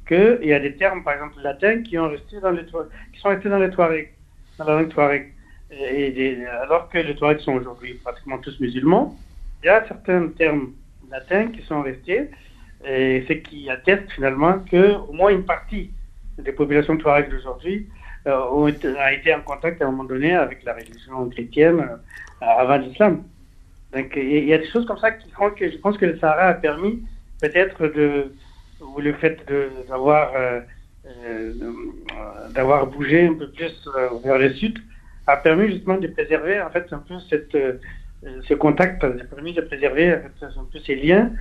qu'il 0.08 0.40
y 0.44 0.54
a 0.54 0.60
des 0.60 0.76
termes, 0.76 1.04
par 1.04 1.14
exemple 1.14 1.42
latins, 1.42 1.82
qui, 1.82 1.98
ont 1.98 2.10
resté 2.10 2.40
dans 2.40 2.52
les, 2.52 2.64
qui 2.66 3.20
sont 3.20 3.30
restés 3.30 3.50
dans 3.50 3.60
les 3.60 3.70
Touaregs, 3.70 4.12
dans 4.58 4.66
la 4.66 4.76
langue 4.76 4.90
Touareg. 4.90 5.34
Alors 6.62 6.90
que 6.90 7.00
les 7.00 7.16
Touaregs 7.16 7.40
sont 7.40 7.54
aujourd'hui 7.54 7.96
pratiquement 7.96 8.38
tous 8.38 8.60
musulmans, 8.60 9.18
il 9.64 9.68
y 9.68 9.70
a 9.70 9.86
certains 9.88 10.28
termes 10.30 10.74
latins 11.12 11.48
qui 11.48 11.62
sont 11.64 11.82
restés, 11.82 12.30
et 12.88 13.26
ce 13.28 13.34
qui 13.34 13.70
atteste 13.70 14.12
finalement 14.12 14.60
qu'au 14.70 15.12
moins 15.12 15.30
une 15.30 15.46
partie 15.46 15.92
des 16.38 16.52
populations 16.52 16.98
Touaregs 16.98 17.30
d'aujourd'hui 17.30 17.88
euh, 18.28 18.72
a 19.00 19.14
été 19.14 19.34
en 19.34 19.42
contact 19.42 19.82
à 19.82 19.86
un 19.86 19.92
moment 19.92 20.04
donné 20.04 20.36
avec 20.36 20.64
la 20.64 20.74
religion 20.74 21.30
chrétienne 21.30 21.80
euh, 21.80 21.96
avant 22.46 22.78
l'islam. 22.78 23.24
Donc 23.94 24.14
il 24.16 24.46
y 24.46 24.54
a 24.54 24.58
des 24.58 24.70
choses 24.70 24.86
comme 24.86 24.98
ça 24.98 25.12
qui 25.12 25.30
font 25.32 25.52
que 25.52 25.70
je 25.72 25.78
pense 25.78 25.98
que 25.98 26.06
le 26.06 26.18
Sahara 26.20 26.50
a 26.50 26.54
permis 26.54 27.04
peut-être 27.42 27.88
de 27.88 28.34
ou 28.82 29.00
le 29.00 29.14
fait 29.14 29.40
d'avoir 29.88 30.32
euh, 30.36 30.62
d'avoir 32.54 32.88
bougé 32.88 33.28
un 33.28 33.36
peu 33.36 33.50
plus 33.52 33.88
vers 34.24 34.38
le 34.38 34.54
sud 34.54 34.80
a 35.28 35.38
permis 35.38 35.72
justement 35.72 35.98
de 35.98 36.08
préserver 36.08 36.62
en 36.62 36.70
fait 36.70 36.92
un 36.92 36.98
peu 36.98 37.16
ce 37.20 38.54
contact, 38.54 39.04
a 39.04 39.10
permis 39.10 39.54
de 39.54 39.62
préserver 39.62 40.10
un 40.10 40.64
peu 40.72 40.80
ces 40.86 40.96
liens 40.96 41.32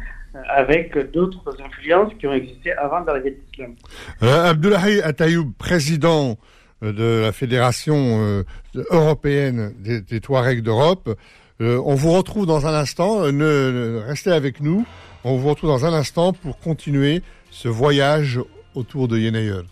avec 0.49 0.97
d'autres 1.13 1.57
influences 1.65 2.13
qui 2.19 2.27
ont 2.27 2.33
existé 2.33 2.73
avant 2.73 3.01
l'arrivée 3.01 3.31
de 3.31 3.37
l'islam. 3.47 3.75
Abdullahi 4.21 5.01
Atayoub, 5.01 5.53
président 5.59 6.37
de 6.83 7.21
la 7.23 7.33
Fédération 7.33 8.45
européenne 8.91 9.75
des, 9.79 10.01
des 10.01 10.21
Touaregs 10.21 10.63
d'Europe, 10.63 11.17
on 11.61 11.95
vous 11.95 12.13
retrouve 12.13 12.47
dans 12.47 12.67
un 12.67 12.75
instant, 12.75 13.31
ne, 13.31 14.03
restez 14.07 14.33
avec 14.33 14.61
nous. 14.61 14.85
On 15.25 15.37
vous 15.37 15.49
retrouve 15.49 15.71
dans 15.71 15.87
un 15.87 15.93
instant 15.95 16.33
pour 16.33 16.59
continuer 16.59 17.23
ce 17.51 17.69
voyage 17.69 18.41
autour 18.75 19.09
de 19.09 19.19
Yenayer. 19.19 19.63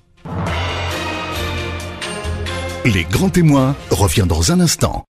Les 2.84 3.04
grands 3.04 3.28
témoins 3.28 3.76
revient 3.90 4.26
dans 4.26 4.50
un 4.50 4.60
instant. 4.60 5.04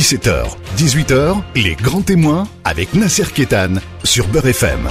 17h, 0.00 0.56
18h, 0.78 1.42
les 1.56 1.74
grands 1.74 2.00
témoins 2.00 2.48
avec 2.64 2.94
Nasser 2.94 3.26
Kétan 3.34 3.74
sur 4.02 4.26
Beurre 4.28 4.46
FM. 4.46 4.88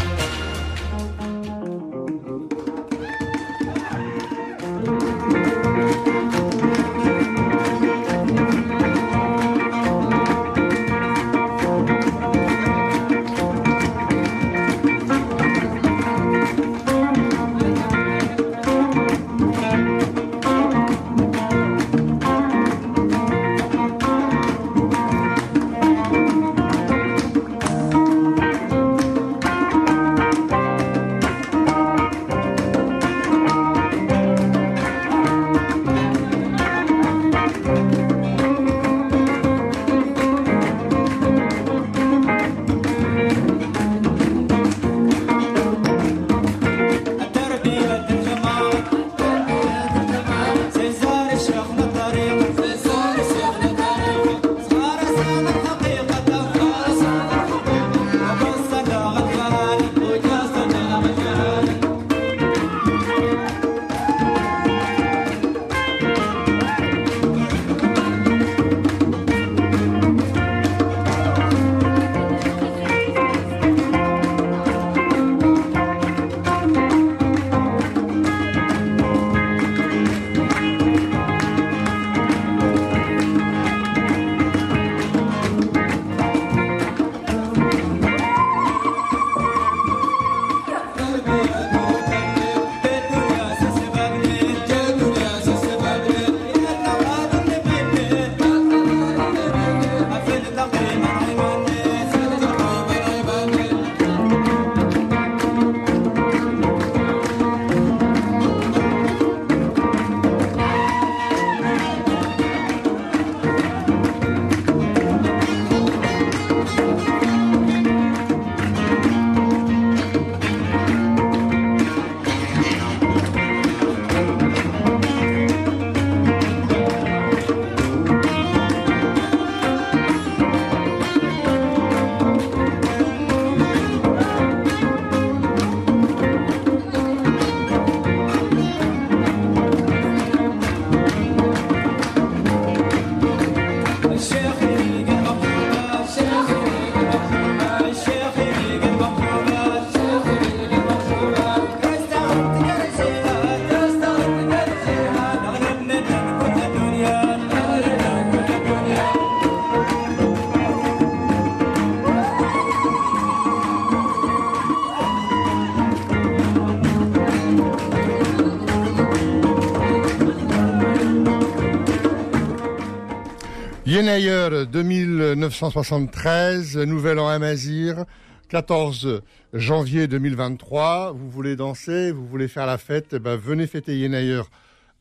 Yenayer 174.00 174.66
2973, 174.66 176.78
Nouvel 176.78 177.20
An 177.20 177.28
Amazir, 177.28 178.06
14 178.48 179.22
janvier 179.52 180.08
2023. 180.08 181.12
Vous 181.12 181.30
voulez 181.30 181.58
danser, 181.58 182.14
vous 182.14 182.26
voulez 182.26 182.48
faire 182.48 182.66
la 182.66 182.78
fête, 182.78 183.08
eh 183.12 183.20
ben 183.20 183.36
venez 183.36 183.68
fêter 183.68 183.98
Yenayer 183.98 184.44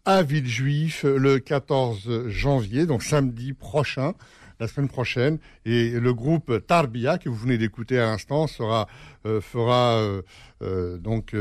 à 0.04 0.24
Villejuif 0.24 1.04
le 1.04 1.38
14 1.38 2.26
janvier, 2.26 2.86
donc 2.86 3.04
samedi 3.04 3.52
prochain 3.52 4.14
la 4.60 4.68
semaine 4.68 4.88
prochaine. 4.88 5.38
Et 5.64 5.90
le 5.90 6.14
groupe 6.14 6.66
Tarbia, 6.66 7.18
que 7.18 7.28
vous 7.28 7.36
venez 7.36 7.58
d'écouter 7.58 7.98
à 7.98 8.06
l'instant, 8.06 8.46
euh, 8.60 9.40
fera 9.40 9.98
euh, 9.98 10.22
donc 10.60 11.34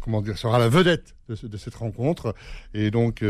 comment 0.00 0.20
dire 0.20 0.36
sera 0.36 0.58
la 0.58 0.68
vedette 0.68 1.14
de, 1.28 1.56
cette 1.56 1.74
rencontre. 1.74 2.34
Et 2.74 2.90
donc 2.90 3.24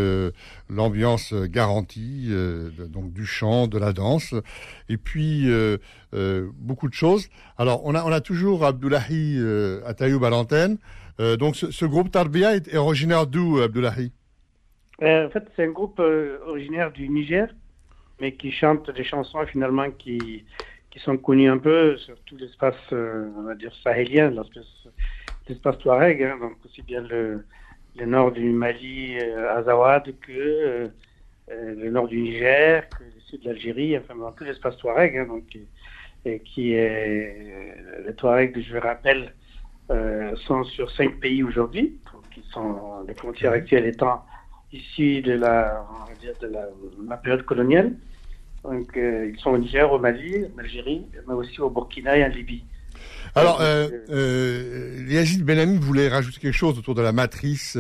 l'ambiance 0.70 1.34
garantie, 1.34 2.30
donc 2.88 3.12
du 3.12 3.26
chant, 3.26 3.66
de 3.66 3.78
la 3.78 3.92
danse, 3.92 4.34
et 4.88 4.96
puis 4.96 5.46
beaucoup 6.54 6.88
de 6.88 6.94
choses. 6.94 7.28
Alors 7.58 7.84
on 7.84 7.94
a 7.94 8.04
on 8.04 8.12
a 8.12 8.20
toujours 8.20 8.64
Abdoulahi 8.64 9.38
Atayoub 9.84 10.24
à 10.24 10.30
l'antenne. 10.30 10.78
Euh, 11.20 11.36
donc 11.36 11.56
ce, 11.56 11.84
groupe 11.84 12.10
Tarbia 12.10 12.54
est, 12.54 12.74
originaire 12.76 13.26
d'où, 13.26 13.60
Abdullahi? 13.60 14.12
En 15.02 15.28
fait, 15.30 15.44
c'est 15.54 15.64
un 15.64 15.70
groupe 15.70 16.00
originaire 16.46 16.92
du 16.92 17.08
Niger, 17.08 17.48
mais 18.20 18.32
qui 18.34 18.50
chante 18.50 18.90
des 18.90 19.04
chansons 19.04 19.44
finalement 19.46 19.90
qui, 19.90 20.44
qui 20.90 20.98
sont 21.00 21.16
connues 21.18 21.50
un 21.50 21.58
peu 21.58 21.96
sur 21.98 22.18
tout 22.22 22.36
l'espace, 22.36 22.76
on 22.92 23.42
va 23.42 23.54
dire, 23.54 23.72
sahélien, 23.82 24.32
l'espace 25.48 25.78
Touareg, 25.78 26.22
hein, 26.22 26.38
donc 26.40 26.52
aussi 26.64 26.82
bien 26.82 27.02
le, 27.02 27.44
le 27.96 28.06
nord 28.06 28.32
du 28.32 28.50
Mali, 28.50 29.18
Azawad, 29.18 30.14
que 30.20 30.90
le 31.48 31.90
nord 31.90 32.08
du 32.08 32.20
Niger, 32.20 32.88
que 32.88 33.04
le 33.04 33.20
sud 33.26 33.42
de 33.42 33.48
l'Algérie, 33.48 33.98
enfin 33.98 34.14
dans 34.14 34.32
tout 34.32 34.44
l'espace 34.44 34.76
Touareg, 34.78 35.16
hein, 35.16 35.26
donc 35.26 35.44
qui 36.44 36.72
est 36.72 37.36
les 38.06 38.14
Touaregs, 38.14 38.60
je 38.60 38.76
rappelle, 38.76 39.32
euh, 39.90 40.36
sont 40.46 40.64
sur 40.64 40.90
cinq 40.90 41.18
pays 41.20 41.42
aujourd'hui, 41.42 41.98
qui 42.32 42.42
sont 42.50 43.04
les 43.06 43.14
frontières 43.14 43.52
mhm. 43.52 43.58
actuelles 43.58 43.86
étant 43.86 44.22
issues 44.72 45.22
de 45.22 45.32
la, 45.32 45.86
de 46.42 46.46
la, 47.08 47.16
période 47.16 47.44
coloniale. 47.44 47.94
Donc, 48.70 48.96
euh, 48.96 49.30
ils 49.32 49.40
sont 49.40 49.50
au 49.50 49.58
Niger, 49.58 49.90
au 49.90 49.98
Mali, 49.98 50.44
en 50.54 50.58
Algérie, 50.58 51.06
mais 51.26 51.34
aussi 51.34 51.60
au 51.60 51.70
Burkina 51.70 52.16
et 52.16 52.24
en 52.24 52.28
Libye. 52.28 52.64
Alors, 53.34 53.60
euh, 53.60 53.88
euh, 54.10 55.06
Yazid 55.08 55.44
Benami 55.44 55.78
voulait 55.78 56.08
rajouter 56.08 56.40
quelque 56.40 56.56
chose 56.56 56.78
autour 56.78 56.94
de 56.94 57.02
la 57.02 57.12
matrice 57.12 57.78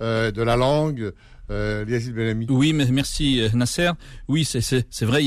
de 0.00 0.42
la 0.42 0.56
langue, 0.56 1.12
euh, 1.52 1.84
oui, 2.48 2.72
mais 2.72 2.86
merci 2.86 3.40
euh, 3.40 3.48
Nasser. 3.54 3.90
Oui, 4.28 4.44
c'est 4.44 5.04
vrai. 5.04 5.22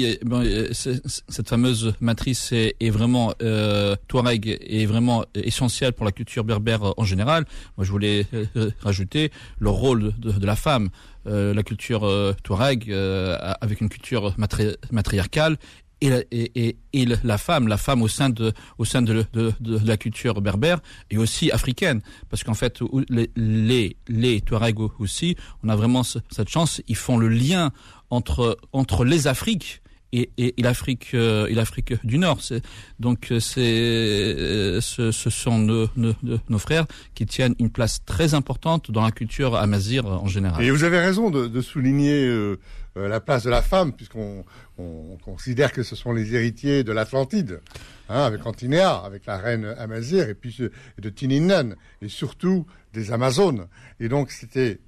cette 1.28 1.50
fameuse 1.50 1.94
matrice 2.00 2.52
est, 2.52 2.76
est 2.80 2.90
vraiment 2.90 3.34
euh, 3.42 3.96
Touareg 4.08 4.58
est 4.62 4.86
vraiment 4.86 5.26
essentielle 5.36 5.94
pour 5.94 6.06
la 6.06 6.12
culture 6.12 6.44
berbère 6.44 6.94
en 6.98 7.04
général. 7.04 7.46
Moi, 7.78 7.86
je 7.86 7.92
voulais 7.92 8.26
euh, 8.34 8.72
rajouter 8.82 9.32
le 9.60 9.70
rôle 9.70 10.14
de, 10.18 10.46
la 10.46 10.56
femme. 10.56 10.90
La 11.26 11.64
culture 11.64 12.08
Touareg 12.44 12.92
avec 12.92 13.82
une 13.82 13.90
culture 13.90 14.36
matriarcale 14.92 15.58
et 16.02 16.10
la, 16.10 16.20
et, 16.32 16.78
et, 16.94 17.06
la 17.06 17.38
femme, 17.38 17.68
la 17.68 17.78
femme 17.78 18.02
au 18.02 18.08
sein 18.08 18.30
de, 18.30 18.54
au 18.78 18.86
sein 18.86 19.02
de, 19.02 19.26
de 19.34 19.54
la 19.86 19.98
culture 19.98 20.42
berbère 20.42 20.80
et 21.10 21.18
aussi 21.18 21.52
africaine, 21.52 22.02
parce 22.30 22.44
qu'en 22.44 22.54
fait 22.54 22.80
les, 23.10 23.32
les, 23.36 23.98
les 24.08 24.42
Touaregs 24.42 24.80
aussi, 25.00 25.36
on 25.64 25.70
a 25.70 25.76
vraiment 25.76 26.04
cette 26.04 26.50
chance, 26.50 26.82
ils 26.88 26.98
font 26.98 27.18
le 27.18 27.30
lien 27.30 27.72
entre 28.10 28.58
entre 28.74 29.06
les 29.06 29.28
Afriques 29.28 29.82
et, 30.16 30.54
l'Afrique 30.58 31.12
euh, 31.14 31.48
l'Afrique 31.52 31.94
du 32.06 32.18
Nord. 32.18 32.40
Donc 33.00 33.32
euh, 33.32 33.40
c'est 33.40 33.62
euh, 33.62 34.82
ce, 34.82 35.12
sont 35.12 35.60
nos, 35.60 36.60
frères 36.60 36.86
qui 37.14 37.26
tiennent 37.26 37.56
une 37.60 37.70
place 37.70 38.04
très 38.06 38.34
importante 38.34 38.92
dans 38.92 39.04
la 39.04 39.12
culture 39.12 39.56
amazir 39.56 40.06
en 40.06 40.28
général. 40.28 40.64
Et 40.64 40.72
vous 40.72 40.84
avez 40.84 41.00
raison 41.00 41.30
de, 41.30 41.62
souligner 41.62 42.56
la 42.96 43.20
place 43.20 43.44
de 43.44 43.50
la 43.50 43.62
femme, 43.62 43.94
puisqu'on 43.94 44.46
on 44.78 45.18
considère 45.24 45.72
que 45.72 45.84
ce 45.84 45.96
sont 45.96 46.12
les 46.12 46.36
héritiers 46.36 46.84
de 46.84 46.92
l'Atlantide, 46.92 47.62
hein, 48.10 48.22
avec 48.22 48.46
Antinéa, 48.46 48.96
avec 48.96 49.26
la 49.26 49.38
reine 49.38 49.74
Amazir, 49.78 50.30
et 50.30 50.36
puis 50.36 50.58
de 51.00 51.10
Tininan, 51.10 51.76
et 52.02 52.10
surtout 52.10 52.66
des 52.94 53.12
Amazones. 53.12 53.68
Et 54.00 54.10
donc 54.10 54.32
c'était 54.32 54.80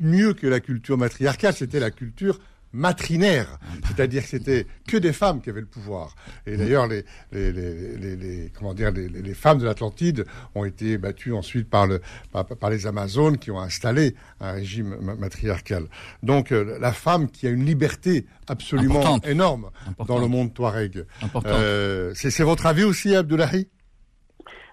mieux 0.00 0.34
que 0.34 0.46
la 0.46 0.60
culture 0.60 0.98
matriarcale, 0.98 1.54
c'était 1.54 1.80
la 1.80 1.90
culture 1.90 2.38
matrinaire, 2.74 3.58
c'est-à-dire 3.86 4.22
que 4.22 4.28
c'était 4.28 4.66
que 4.86 4.96
des 4.96 5.12
femmes 5.12 5.40
qui 5.40 5.48
avaient 5.48 5.60
le 5.60 5.66
pouvoir. 5.66 6.14
Et 6.46 6.56
d'ailleurs, 6.56 6.86
les, 6.86 7.04
les, 7.32 7.52
les, 7.52 8.16
les, 8.16 8.52
comment 8.56 8.74
dire, 8.74 8.90
les, 8.90 9.34
femmes 9.34 9.58
de 9.58 9.64
l'Atlantide 9.64 10.26
ont 10.54 10.64
été 10.64 10.98
battues 10.98 11.32
ensuite 11.32 11.70
par, 11.70 11.86
le, 11.86 12.00
par, 12.32 12.70
les 12.70 12.86
Amazones 12.86 13.38
qui 13.38 13.50
ont 13.50 13.60
installé 13.60 14.14
un 14.40 14.52
régime 14.52 14.96
matriarcal. 15.18 15.84
Donc, 16.22 16.52
euh, 16.52 16.76
la 16.80 16.92
femme 16.92 17.30
qui 17.30 17.46
a 17.46 17.50
une 17.50 17.64
liberté 17.64 18.26
absolument 18.48 19.18
énorme 19.24 19.70
dans 20.06 20.18
le 20.18 20.26
monde 20.26 20.52
touareg. 20.52 21.04
Euh, 21.46 22.12
c'est 22.14 22.42
votre 22.42 22.66
avis 22.66 22.84
aussi, 22.84 23.14
Abdullahi 23.14 23.68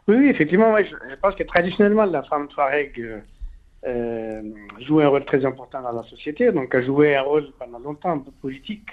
oui, 0.07 0.15
oui, 0.17 0.29
effectivement, 0.29 0.75
je, 0.77 1.15
pense 1.21 1.35
que 1.35 1.43
traditionnellement, 1.43 2.05
la 2.05 2.23
femme 2.23 2.47
touareg 2.47 3.21
euh, 3.87 4.41
un 4.89 5.07
rôle 5.07 5.25
très 5.25 5.45
important 5.45 5.81
dans 5.81 5.91
la 5.91 6.03
société, 6.03 6.51
donc 6.51 6.73
a 6.75 6.81
joué 6.81 7.15
un 7.15 7.21
rôle 7.23 7.51
pendant 7.57 7.79
longtemps 7.79 8.19
politique 8.41 8.89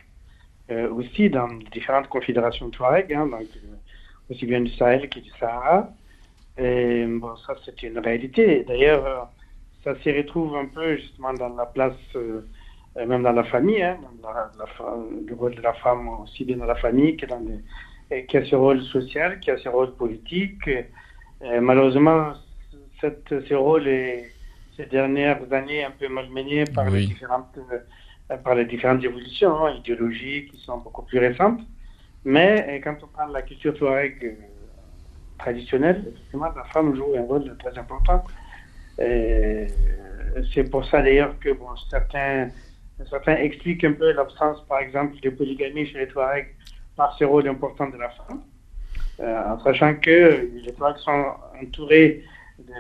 euh, 0.71 0.91
aussi 0.91 1.31
dans 1.31 1.49
différentes 1.73 2.09
confédérations 2.09 2.69
Touareg, 2.69 3.11
hein, 3.15 3.27
donc, 3.27 3.41
euh, 3.41 3.77
aussi 4.31 4.45
bien 4.45 4.61
du 4.61 4.71
Sahel 4.73 5.09
que 5.09 5.19
du 5.19 5.31
Sahara. 5.41 5.91
Et 6.59 7.07
bon, 7.07 7.37
ça 7.37 7.55
c'est 7.65 7.83
une 7.85 7.99
réalité. 7.99 8.65
D'ailleurs, 8.65 9.07
euh, 9.07 9.21
ça 9.85 9.99
s'y 10.03 10.13
retrouve 10.13 10.57
un 10.57 10.67
peu 10.67 10.97
justement 10.97 11.33
dans 11.33 11.55
la 11.55 11.65
place, 11.65 11.95
même 12.97 13.23
dans 13.23 13.33
la 13.33 13.45
famille, 13.45 13.83
hein, 13.83 13.99
le 15.27 15.35
rôle 15.35 15.55
de 15.55 15.63
la 15.63 15.73
femme 15.75 16.09
aussi 16.21 16.45
bien 16.45 16.59
dans 16.59 16.67
la 16.67 16.75
famille 16.75 17.17
que 17.17 17.27
dans 17.27 17.41
les, 18.11 18.27
qui 18.27 18.37
a 18.37 18.45
ce 18.45 18.57
rôle 18.57 18.83
social, 18.83 19.41
qui 19.41 19.51
a 19.51 19.57
ce 19.57 19.69
rôle 19.69 19.95
politique. 19.95 20.69
Malheureusement, 21.41 22.33
cette, 23.01 23.47
ce 23.47 23.55
rôle 23.55 23.87
est 23.87 24.33
ces 24.79 24.87
dernières 24.87 25.53
années 25.53 25.85
un 25.85 25.91
peu 25.91 26.09
malmenées 26.09 26.65
par, 26.73 26.89
les, 26.89 27.07
différentes, 27.07 27.59
euh, 28.31 28.37
par 28.37 28.55
les 28.55 28.65
différentes 28.65 29.03
évolutions 29.03 29.67
hein, 29.67 29.75
idéologiques 29.77 30.53
qui 30.53 30.59
sont 30.65 30.79
beaucoup 30.79 31.03
plus 31.03 31.19
récentes. 31.19 31.61
Mais 32.25 32.65
euh, 32.69 32.81
quand 32.83 32.97
on 33.03 33.09
parle 33.09 33.31
de 33.31 33.35
la 33.35 33.43
culture 33.43 33.75
touareg 33.75 34.17
euh, 34.23 34.33
traditionnelle, 35.37 36.05
effectivement, 36.09 36.53
la 36.55 36.65
femme 36.73 36.95
joue 36.95 37.13
un 37.17 37.23
rôle 37.23 37.57
très 37.59 37.77
important. 37.77 38.25
C'est 38.97 40.71
pour 40.71 40.85
ça 40.87 41.03
d'ailleurs 41.03 41.39
que 41.41 41.51
bon, 41.51 41.67
certains, 41.91 42.49
certains 43.11 43.37
expliquent 43.37 43.85
un 43.85 43.93
peu 43.93 44.13
l'absence, 44.13 44.65
par 44.69 44.79
exemple, 44.79 45.19
de 45.21 45.31
polygamie 45.31 45.87
chez 45.87 45.99
les 45.99 46.09
Touaregs 46.09 46.55
par 46.97 47.17
ce 47.17 47.25
rôle 47.25 47.49
important 47.49 47.89
de 47.89 47.97
la 47.97 48.11
femme, 48.11 48.43
en 49.21 49.59
sachant 49.61 49.95
que 49.95 50.51
les 50.53 50.73
Touaregs 50.73 50.99
sont 50.99 51.27
entourés 51.63 52.25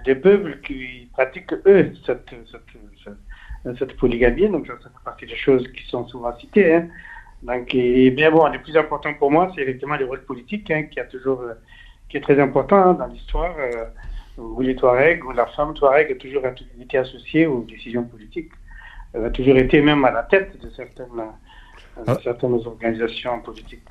des 0.04 0.14
peuples 0.14 0.60
qui 0.60 1.08
pratiquent, 1.12 1.52
eux, 1.66 1.92
cette, 2.04 2.30
cette, 2.50 3.78
cette, 3.78 3.96
polygamie. 3.96 4.48
Donc, 4.48 4.66
ça, 4.66 4.74
fait 4.74 5.04
partie 5.04 5.26
des 5.26 5.36
choses 5.36 5.66
qui 5.72 5.84
sont 5.88 6.06
souvent 6.08 6.36
citées. 6.38 6.74
Hein. 6.74 6.88
Donc, 7.42 7.74
et, 7.74 8.10
bien 8.10 8.30
bon, 8.30 8.46
le 8.48 8.60
plus 8.60 8.76
important 8.76 9.14
pour 9.14 9.30
moi, 9.30 9.52
c'est 9.54 9.62
effectivement 9.62 9.96
le 9.96 10.06
rôle 10.06 10.22
politique, 10.24 10.70
hein, 10.70 10.84
qui, 10.84 11.00
a 11.00 11.04
toujours, 11.04 11.42
qui 12.08 12.16
est 12.16 12.20
très 12.20 12.40
important 12.40 12.76
hein, 12.76 12.94
dans 12.94 13.06
l'histoire, 13.06 13.54
euh, 13.58 13.84
où 14.36 14.60
les 14.60 14.74
Touaregs, 14.74 15.24
où 15.24 15.32
la 15.32 15.46
femme 15.46 15.74
Touareg 15.74 16.12
a 16.12 16.14
toujours 16.16 16.42
été 16.80 16.98
associée 16.98 17.46
aux 17.46 17.62
décisions 17.62 18.04
politiques. 18.04 18.52
Elle 19.14 19.24
a 19.24 19.30
toujours 19.30 19.56
été 19.56 19.80
même 19.80 20.04
à 20.04 20.10
la 20.10 20.22
tête 20.24 20.60
de 20.60 20.70
certaines, 20.70 21.06
de 21.06 22.02
ah. 22.06 22.16
certaines 22.22 22.54
organisations 22.54 23.40
politiques. 23.40 23.82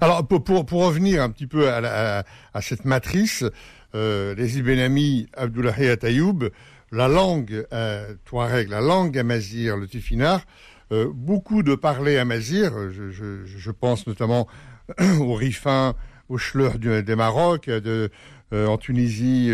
Alors, 0.00 0.26
pour, 0.26 0.44
pour, 0.44 0.66
pour, 0.66 0.86
revenir 0.86 1.22
un 1.22 1.30
petit 1.30 1.46
peu 1.46 1.68
à 1.68 2.24
cette 2.60 2.84
matrice, 2.84 3.44
euh, 3.94 4.34
les 4.34 4.58
Ibenami 4.58 5.28
Abdullahi 5.34 5.88
Atayoub, 5.88 6.50
la 6.92 7.08
langue 7.08 7.66
euh, 7.72 8.14
touareg, 8.24 8.68
la 8.68 8.80
langue 8.80 9.18
amazir, 9.18 9.76
le 9.76 9.86
tifinagh, 9.86 10.40
euh, 10.92 11.10
beaucoup 11.12 11.62
de 11.62 11.74
parler 11.74 12.16
amazir, 12.16 12.72
je, 12.90 13.10
je, 13.10 13.44
je 13.44 13.70
pense 13.70 14.06
notamment 14.06 14.46
au 15.20 15.34
Rifin, 15.34 15.94
au 16.28 16.38
Schleur 16.38 16.78
des 16.78 17.16
Maroc, 17.16 17.66
de, 17.66 18.10
euh, 18.52 18.66
en 18.66 18.78
Tunisie 18.78 19.52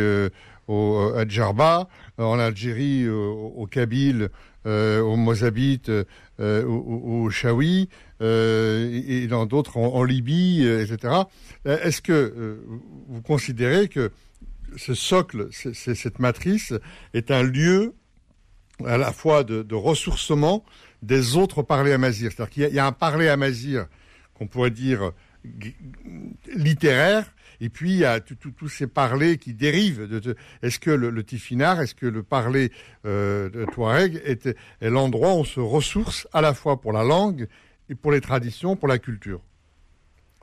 au, 0.69 1.13
à 1.17 1.27
Djerba, 1.27 1.89
en 2.19 2.39
Algérie 2.39 3.09
au, 3.09 3.67
Kabyle, 3.71 4.29
au 4.65 5.17
Mozabite, 5.17 5.91
au, 6.39 7.25
au, 7.25 7.31
Chaoui, 7.31 7.89
et, 8.21 9.27
dans 9.29 9.47
d'autres 9.47 9.77
en, 9.77 9.95
en, 9.95 10.05
Libye, 10.05 10.67
etc. 10.67 11.15
Est-ce 11.65 12.01
que 12.01 12.59
vous 13.09 13.23
considérez 13.23 13.89
que 13.89 14.11
ce 14.77 14.95
socle, 14.95 15.49
cette 15.51 16.19
matrice, 16.19 16.73
est 17.13 17.31
un 17.31 17.43
lieu 17.43 17.95
à 18.85 18.99
la 18.99 19.13
fois 19.13 19.45
de, 19.45 19.75
ressourcement 19.75 20.65
des 21.03 21.37
autres 21.37 21.63
parlers 21.63 21.93
amazirs. 21.93 22.33
C'est-à-dire 22.33 22.51
qu'il 22.51 22.75
y, 22.75 22.79
a 22.79 22.87
un 22.87 22.93
parler 22.93 23.29
amazir 23.29 23.87
qu'on 24.35 24.47
pourrait 24.47 24.71
dire 24.71 25.13
littéraire, 26.55 27.25
et 27.61 27.69
puis 27.69 27.93
il 27.93 27.99
y 27.99 28.05
a 28.05 28.21
tous 28.21 28.69
ces 28.69 28.87
parlers 28.87 29.39
qui 29.39 29.55
dérivent 29.55 30.09
de. 30.09 30.37
est-ce 30.63 30.79
que 30.79 30.91
le, 30.91 31.11
le 31.11 31.23
tifinard, 31.23 31.81
est-ce 31.81 31.95
que 31.95 32.07
le 32.07 32.23
parler 32.23 32.71
euh, 33.05 33.49
de 33.51 33.65
Touareg 33.67 34.21
est, 34.25 34.57
l'endroit 34.81 35.35
où 35.35 35.39
on 35.39 35.45
se 35.45 35.61
ressource 35.61 36.27
à 36.33 36.41
la 36.41 36.55
fois 36.55 36.81
pour 36.81 36.93
la 36.93 37.05
langue 37.05 37.47
et 37.89 37.95
pour 37.95 38.11
les 38.11 38.21
traditions, 38.21 38.75
pour 38.75 38.89
la 38.89 38.99
culture? 38.99 39.41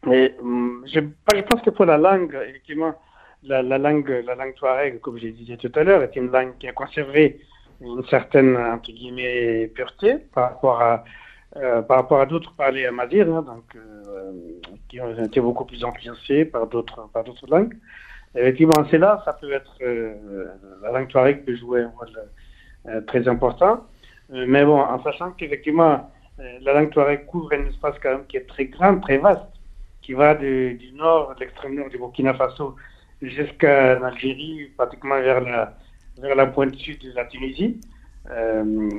Hum, 0.06 0.84
je, 0.88 1.00
je 1.00 1.42
pense 1.42 1.62
que 1.62 1.70
pour 1.70 1.86
la 1.86 1.98
langue, 1.98 2.38
effectivement, 2.48 2.96
la, 3.44 3.62
la, 3.62 3.78
langue, 3.78 4.24
la 4.26 4.36
langue 4.36 4.54
touareg, 4.56 5.00
comme 5.00 5.18
je 5.18 5.28
disais 5.28 5.58
tout 5.58 5.72
à 5.76 5.84
l'heure, 5.84 6.04
est 6.04 6.16
une 6.16 6.32
langue 6.32 6.58
qui 6.60 6.68
a 6.68 6.74
conservé 6.74 7.42
une 7.82 8.04
certaine, 8.06 8.56
entre 8.58 8.92
guillemets, 8.92 9.68
pureté 9.74 10.18
par 10.34 10.52
rapport 10.52 10.82
à, 10.82 11.04
euh, 11.58 11.82
par 11.82 11.98
rapport 11.98 12.22
à 12.22 12.26
d'autres 12.26 12.54
parlés 12.54 12.86
amazir, 12.86 13.28
hein, 13.28 13.42
donc, 13.42 13.64
euh, 13.76 14.32
qui 14.88 15.02
ont 15.02 15.24
été 15.24 15.42
beaucoup 15.42 15.66
plus 15.66 15.84
influencés 15.84 16.46
par 16.46 16.68
d'autres, 16.68 17.10
par 17.12 17.24
d'autres 17.24 17.48
langues. 17.48 17.76
Effectivement, 18.36 18.86
c'est 18.90 18.98
là, 18.98 19.22
ça 19.26 19.34
peut 19.34 19.52
être 19.52 19.76
la 20.82 20.92
langue 20.92 21.10
touareg 21.10 21.44
peut 21.44 21.56
jouer 21.56 21.82
un 21.82 21.92
rôle 21.98 23.06
très 23.06 23.28
important. 23.28 23.86
mais 24.30 24.64
bon, 24.64 24.80
en 24.80 25.04
sachant 25.04 25.32
qu'effectivement, 25.32 26.10
la 26.38 26.74
langue 26.74 26.92
touareg 26.92 27.26
couvre 27.26 27.52
un 27.52 27.66
espace 27.66 27.96
quand 28.02 28.12
même 28.12 28.26
qui 28.28 28.38
est 28.38 28.48
très 28.48 28.68
grand, 28.68 29.02
très 29.02 29.18
vaste, 29.18 29.42
qui 30.02 30.14
va 30.14 30.36
du 30.36 30.92
nord, 30.94 31.36
de 31.36 31.42
l'extrême 31.42 31.76
nord 31.76 31.90
du 31.90 31.98
Burkina 31.98 32.34
Faso 32.36 32.78
jusqu'à 33.22 34.06
Algérie, 34.06 34.72
pratiquement 34.78 35.20
vers 35.22 35.42
la, 35.42 35.78
vers 36.20 36.36
la 36.36 36.48
pointe 36.48 36.76
sud 36.76 37.02
de 37.02 37.12
la 37.14 37.26
Tunisie. 37.26 37.80
Euh, 38.30 38.90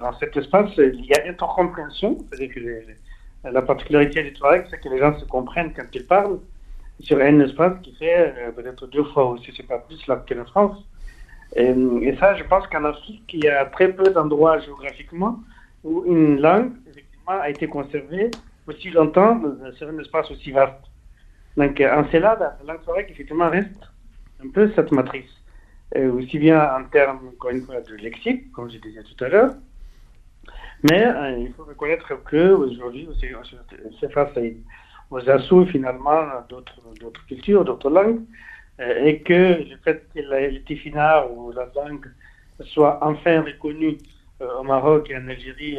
dans 0.00 0.12
cet 0.18 0.36
espace, 0.36 0.70
il 0.78 1.04
y 1.04 1.14
a 1.14 1.26
une 1.26 1.36
compréhension, 1.36 2.18
c'est-à-dire 2.30 2.54
que 2.54 3.50
la 3.50 3.62
particularité 3.62 4.22
du 4.22 4.32
Touareg, 4.32 4.66
c'est 4.70 4.80
que 4.80 4.88
les 4.88 4.98
gens 4.98 5.18
se 5.18 5.24
comprennent 5.26 5.72
quand 5.74 5.86
ils 5.92 6.06
parlent 6.06 6.38
sur 7.00 7.18
un 7.18 7.40
espace 7.40 7.74
qui 7.82 7.94
fait 7.96 8.34
euh, 8.38 8.52
peut-être 8.52 8.86
deux 8.86 9.04
fois 9.04 9.30
aussi, 9.30 9.52
c'est 9.56 9.66
pas 9.66 9.78
plus 9.78 10.06
là 10.06 10.16
que 10.16 10.34
la 10.34 10.44
France. 10.44 10.78
Et, 11.54 11.74
et, 12.02 12.16
ça, 12.16 12.34
je 12.36 12.44
pense 12.44 12.66
qu'en 12.68 12.84
Afrique, 12.84 13.24
il 13.34 13.44
y 13.44 13.48
a 13.48 13.66
très 13.66 13.92
peu 13.92 14.10
d'endroits 14.10 14.58
géographiquement 14.60 15.40
où 15.84 16.04
une 16.06 16.40
langue, 16.40 16.72
effectivement, 16.88 17.40
a 17.40 17.50
été 17.50 17.66
conservée 17.66 18.30
aussi 18.66 18.90
longtemps 18.90 19.40
sur 19.76 19.88
un 19.88 19.98
espace 19.98 20.30
aussi 20.30 20.52
vaste. 20.52 20.91
Donc, 21.56 21.80
en 21.80 22.04
cela, 22.10 22.58
la 22.64 22.76
effectivement, 23.08 23.50
reste 23.50 23.80
un 24.44 24.48
peu 24.50 24.70
cette 24.74 24.92
matrice. 24.92 25.30
Euh, 25.96 26.10
aussi 26.12 26.38
bien 26.38 26.58
en 26.74 26.84
termes, 26.84 27.20
encore 27.28 27.50
une 27.50 27.62
fois, 27.62 27.80
de 27.82 27.94
lexique, 27.96 28.50
comme 28.52 28.70
je 28.70 28.78
disais 28.78 29.02
tout 29.02 29.24
à 29.24 29.28
l'heure, 29.28 29.54
mais 30.90 31.04
euh, 31.06 31.38
il 31.38 31.52
faut 31.52 31.64
reconnaître 31.64 32.08
qu'aujourd'hui, 32.24 33.08
c'est 34.00 34.10
face 34.10 34.30
aux 35.10 35.30
assauts 35.30 35.66
finalement 35.66 36.22
d'autres 36.48 37.26
cultures, 37.26 37.64
d'autres 37.64 37.90
langues, 37.90 38.22
euh, 38.80 39.04
et 39.04 39.20
que 39.20 39.68
le 39.68 39.76
fait 39.84 40.08
que 40.14 40.20
le 40.20 41.30
ou 41.30 41.52
la 41.52 41.68
langue 41.76 42.06
soit 42.64 42.98
enfin 43.02 43.42
reconnue 43.42 43.98
au 44.40 44.62
Maroc 44.62 45.10
et 45.10 45.16
en 45.16 45.28
Algérie 45.28 45.78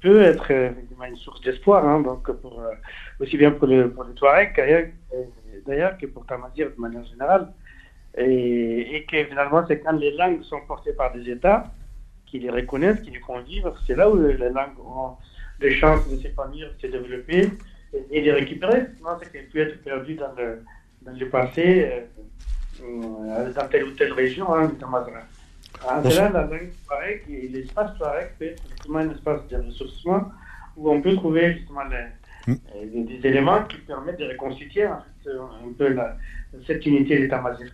peut 0.00 0.22
être 0.22 0.50
une 0.50 1.16
source 1.16 1.40
d'espoir, 1.40 1.86
hein, 1.86 2.00
donc 2.00 2.30
pour, 2.40 2.62
aussi 3.20 3.36
bien 3.36 3.50
pour 3.50 3.66
le, 3.66 3.90
pour 3.90 4.04
le 4.04 4.14
Touareg 4.14 4.92
d'ailleurs 5.66 5.98
que 5.98 6.06
pour 6.06 6.24
Tamazir 6.26 6.70
de 6.74 6.80
manière 6.80 7.04
générale. 7.04 7.52
Et, 8.16 9.04
que 9.10 9.24
finalement, 9.24 9.64
c'est 9.68 9.80
quand 9.80 9.92
les 9.92 10.12
langues 10.12 10.42
sont 10.42 10.60
portées 10.66 10.94
par 10.94 11.12
des 11.12 11.30
États 11.30 11.64
qui 12.24 12.38
les 12.38 12.50
reconnaissent, 12.50 13.00
qui 13.00 13.10
les 13.10 13.20
font 13.20 13.40
vivre, 13.40 13.74
c'est 13.86 13.94
là 13.94 14.08
où 14.08 14.16
les 14.16 14.36
langues 14.36 14.78
ont 14.84 15.16
des 15.60 15.74
chances 15.74 16.08
de 16.08 16.16
s'épanouir, 16.16 16.70
de 16.72 16.80
se 16.80 16.86
développer 16.86 17.50
et, 18.10 18.20
de 18.20 18.24
les 18.24 18.32
récupérer. 18.32 18.86
Sinon, 18.96 19.10
c'est 19.22 19.30
qu'elles 19.30 19.48
peuvent 19.48 19.68
être 19.68 19.82
perdues 19.82 20.14
dans 20.14 20.32
le, 20.34 21.28
passé, 21.28 21.92
euh, 22.82 23.52
dans 23.52 23.68
telle 23.68 23.84
ou 23.84 23.90
telle 23.90 24.12
région, 24.12 24.52
hein, 24.54 24.62
notamment. 24.62 25.04
En 25.84 26.00
la 26.00 26.00
Touareg 26.00 27.22
et 27.28 27.48
l'espace 27.48 27.96
Touareg 27.96 28.28
peut 28.38 28.46
être 28.46 28.62
justement 28.70 28.98
un 28.98 29.10
espace 29.10 29.46
de 29.48 29.56
ressourcement 29.56 30.30
où 30.76 30.90
on 30.90 31.00
peut 31.00 31.14
trouver 31.14 31.54
justement 31.54 31.84
les, 31.84 32.52
mm. 32.52 32.56
euh, 32.76 33.04
des, 33.04 33.28
éléments 33.28 33.62
qui 33.64 33.78
permettent 33.78 34.18
de 34.18 34.26
reconstituer 34.26 34.86
en 34.86 34.98
fait, 34.98 35.30
un 35.30 35.72
peu 35.76 35.88
la, 35.88 36.16
cette 36.66 36.84
unité 36.86 37.18
d'état-major. 37.18 37.68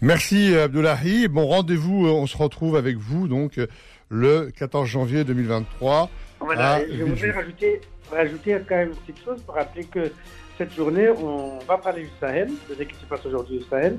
Merci 0.00 0.54
Abdullahi. 0.54 1.28
Bon 1.28 1.46
rendez-vous, 1.46 2.06
euh, 2.06 2.10
on 2.10 2.26
se 2.26 2.36
retrouve 2.36 2.76
avec 2.76 2.96
vous 2.96 3.26
donc 3.28 3.58
euh, 3.58 3.66
le 4.08 4.50
14 4.56 4.88
janvier 4.88 5.24
2023. 5.24 6.10
Voilà, 6.40 6.80
je 6.88 7.02
voudrais 7.02 7.32
rajouter, 7.32 7.80
rajouter 8.12 8.58
quand 8.68 8.76
même 8.76 8.90
une 8.90 8.96
petite 8.96 9.24
chose 9.24 9.42
pour 9.42 9.56
rappeler 9.56 9.84
que 9.84 10.12
cette 10.58 10.74
journée, 10.74 11.08
on 11.08 11.60
va 11.60 11.78
parler 11.78 12.02
du 12.02 12.10
Sahel, 12.18 12.48
de 12.48 12.74
ce 12.74 12.82
qui 12.82 12.94
se 12.96 13.06
passe 13.06 13.24
aujourd'hui 13.24 13.58
au 13.58 13.70
Sahel, 13.70 13.96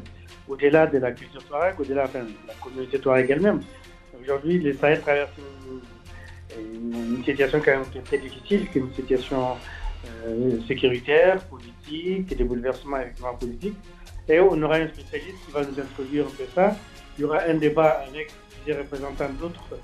au-delà 0.48 0.88
de 0.88 0.98
la 0.98 1.14
culture 1.14 1.42
touareg, 1.46 1.80
au-delà 1.80 2.06
de 2.08 2.20
la 2.48 2.54
communauté 2.62 3.00
touareg 3.00 3.32
elle-même. 3.32 3.62
Aujourd'hui, 4.22 4.60
le 4.60 4.74
Sahel 4.74 5.00
traverse 5.00 5.32
une, 6.58 7.24
situation 7.24 7.62
quand 7.64 7.72
même 7.72 8.04
très 8.04 8.18
difficile, 8.18 8.70
qui 8.70 8.80
est 8.80 8.82
une 8.82 8.94
situation 8.94 9.56
euh, 10.26 10.60
sécuritaire, 10.68 11.42
politique, 11.46 12.36
des 12.36 12.44
bouleversements 12.44 12.98
effectivement 12.98 13.36
politiques. 13.36 13.78
Et 14.28 14.40
on 14.40 14.62
aura 14.62 14.76
un 14.76 14.88
spécialiste 14.88 15.38
qui 15.46 15.52
va 15.52 15.62
nous 15.62 15.80
introduire 15.80 16.26
un 16.26 16.36
peu 16.36 16.46
ça. 16.54 16.76
Il 17.18 17.22
y 17.22 17.24
aura 17.24 17.44
un 17.44 17.54
débat 17.54 18.04
avec 18.08 18.32
des 18.66 18.74
représentants 18.74 19.30
d'autres, 19.40 19.78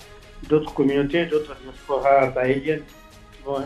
d'autres 0.50 0.74
communautés, 0.74 1.26
d'autres 1.26 1.56
diasporas 1.64 2.34
sahéliennes 2.34 2.84
euh, 3.48 3.62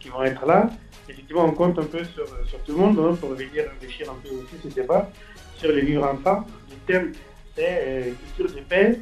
qui 0.00 0.08
vont 0.08 0.24
être 0.24 0.44
là. 0.46 0.70
Effectivement, 1.08 1.44
on 1.44 1.52
compte 1.52 1.78
un 1.78 1.84
peu 1.84 2.02
sur, 2.04 2.26
sur 2.46 2.58
tout 2.64 2.72
le 2.72 2.78
monde 2.78 2.98
hein, 2.98 3.16
pour 3.20 3.30
venir 3.30 3.64
réfléchir 3.80 4.10
un 4.10 4.16
peu 4.22 4.34
aussi 4.34 4.54
ce 4.62 4.68
débat 4.68 5.10
sur 5.56 5.70
les 5.72 5.82
vivre 5.82 6.04
ensemble. 6.04 6.46
Le 6.70 6.92
thème, 6.92 7.12
c'est 7.54 7.82
euh, 7.86 8.12
culture 8.36 8.56
de 8.56 8.62
paix 8.62 9.00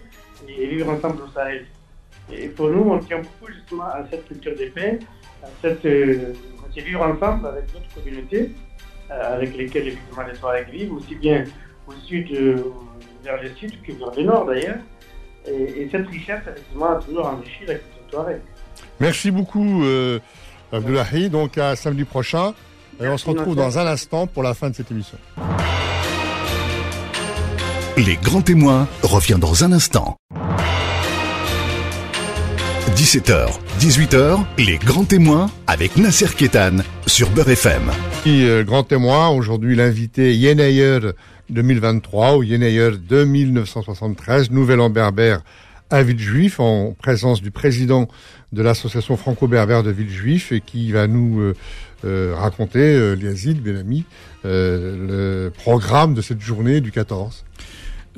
et 0.49 0.67
vivre 0.67 0.91
ensemble 0.91 1.23
au 1.23 1.29
Sahel. 1.29 1.67
Et 2.31 2.49
pour 2.49 2.69
nous, 2.69 2.91
on 2.91 2.99
tient 2.99 3.19
beaucoup 3.19 3.53
justement 3.53 3.85
à 3.85 4.05
cette 4.11 4.27
culture 4.27 4.57
de 4.57 4.67
paix, 4.67 4.99
à 5.43 5.49
cette, 5.61 5.85
euh, 5.85 6.33
vivre 6.75 7.03
ensemble 7.03 7.47
avec 7.47 7.67
d'autres 7.73 7.95
communautés. 7.95 8.51
Euh, 9.13 9.37
avec 9.37 9.57
lesquels 9.57 9.89
effectivement 9.89 10.23
les 10.23 10.39
Touaregs 10.39 10.71
vivent, 10.71 10.93
aussi 10.95 11.15
bien 11.17 11.45
au 11.87 11.93
sud, 12.07 12.33
euh, 12.33 12.57
vers 13.23 13.43
le 13.43 13.51
sud 13.51 13.83
que 13.83 13.93
vers 13.93 14.11
le 14.17 14.23
nord 14.23 14.47
d'ailleurs. 14.47 14.79
Et, 15.47 15.89
cette 15.91 16.07
richesse, 16.07 16.41
effectivement, 16.47 16.93
a 16.93 17.03
toujours 17.03 17.27
enrichi 17.27 17.67
la 17.67 17.75
culture 17.75 18.07
Touareg. 18.11 18.41
Merci 19.01 19.31
beaucoup, 19.31 19.85
euh, 19.85 20.21
Abdullahi. 20.73 21.31
Donc 21.31 21.59
à 21.59 21.77
samedi 21.77 22.05
prochain. 22.05 22.55
Et 23.01 23.09
on 23.09 23.19
se 23.19 23.29
retrouve 23.29 23.57
dans 23.57 23.79
un 23.79 23.87
instant 23.87 24.27
pour 24.27 24.43
la 24.43 24.55
fin 24.55 24.71
de 24.71 24.75
cette 24.75 24.91
émission. 24.91 25.19
Les 27.97 28.17
grands 28.17 28.43
témoins 28.43 28.87
revient 29.03 29.39
dans 29.39 29.65
un 29.65 29.73
instant. 29.73 30.17
17h, 32.95 33.49
18h, 33.81 34.45
les 34.59 34.77
grands 34.77 35.05
témoins 35.05 35.51
avec 35.67 35.97
Nasser 35.97 36.29
Kétan 36.37 36.79
sur 37.07 37.31
Beurre 37.31 37.51
FM. 37.51 37.91
Euh, 38.27 38.65
grand 38.65 38.85
témoin, 38.85 39.29
aujourd'hui 39.31 39.75
l'invité 39.75 40.37
Yenayer 40.37 40.99
2023 41.51 42.37
ou 42.37 42.43
Yenayer 42.43 42.93
de 42.99 43.25
1973, 43.25 44.51
Nouvel 44.51 44.81
An 44.81 44.91
berbère 44.91 45.41
à 45.93 46.03
Villejuif, 46.03 46.61
en 46.61 46.93
présence 46.93 47.43
du 47.43 47.51
président 47.51 48.09
de 48.53 48.63
l'association 48.63 49.17
franco-berbère 49.17 49.83
de 49.83 49.91
Villejuif 49.91 50.53
et 50.53 50.61
qui 50.61 50.93
va 50.93 51.07
nous 51.07 51.41
euh, 51.41 51.55
euh, 52.05 52.35
raconter, 52.37 52.81
euh, 52.81 53.15
Liazid 53.15 53.63
Benami, 53.63 54.05
le 54.45 55.51
programme 55.51 56.15
de 56.15 56.23
cette 56.23 56.41
journée 56.41 56.81
du 56.81 56.91
14. 56.91 57.45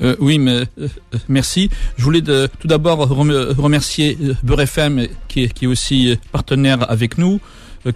Euh, 0.03 0.17
oui, 0.19 0.39
mais, 0.39 0.65
euh, 0.79 0.89
merci. 1.29 1.71
Je 1.97 2.05
voulais 2.05 2.23
tout 2.23 2.69
d'abord 2.69 2.99
remercier 3.09 4.19
euh, 4.21 4.35
Beurre 4.43 4.63
FM 4.63 5.07
qui, 5.29 5.49
qui, 5.49 5.65
est 5.65 5.69
aussi 5.69 6.19
partenaire 6.33 6.91
avec 6.91 7.19
nous, 7.19 7.41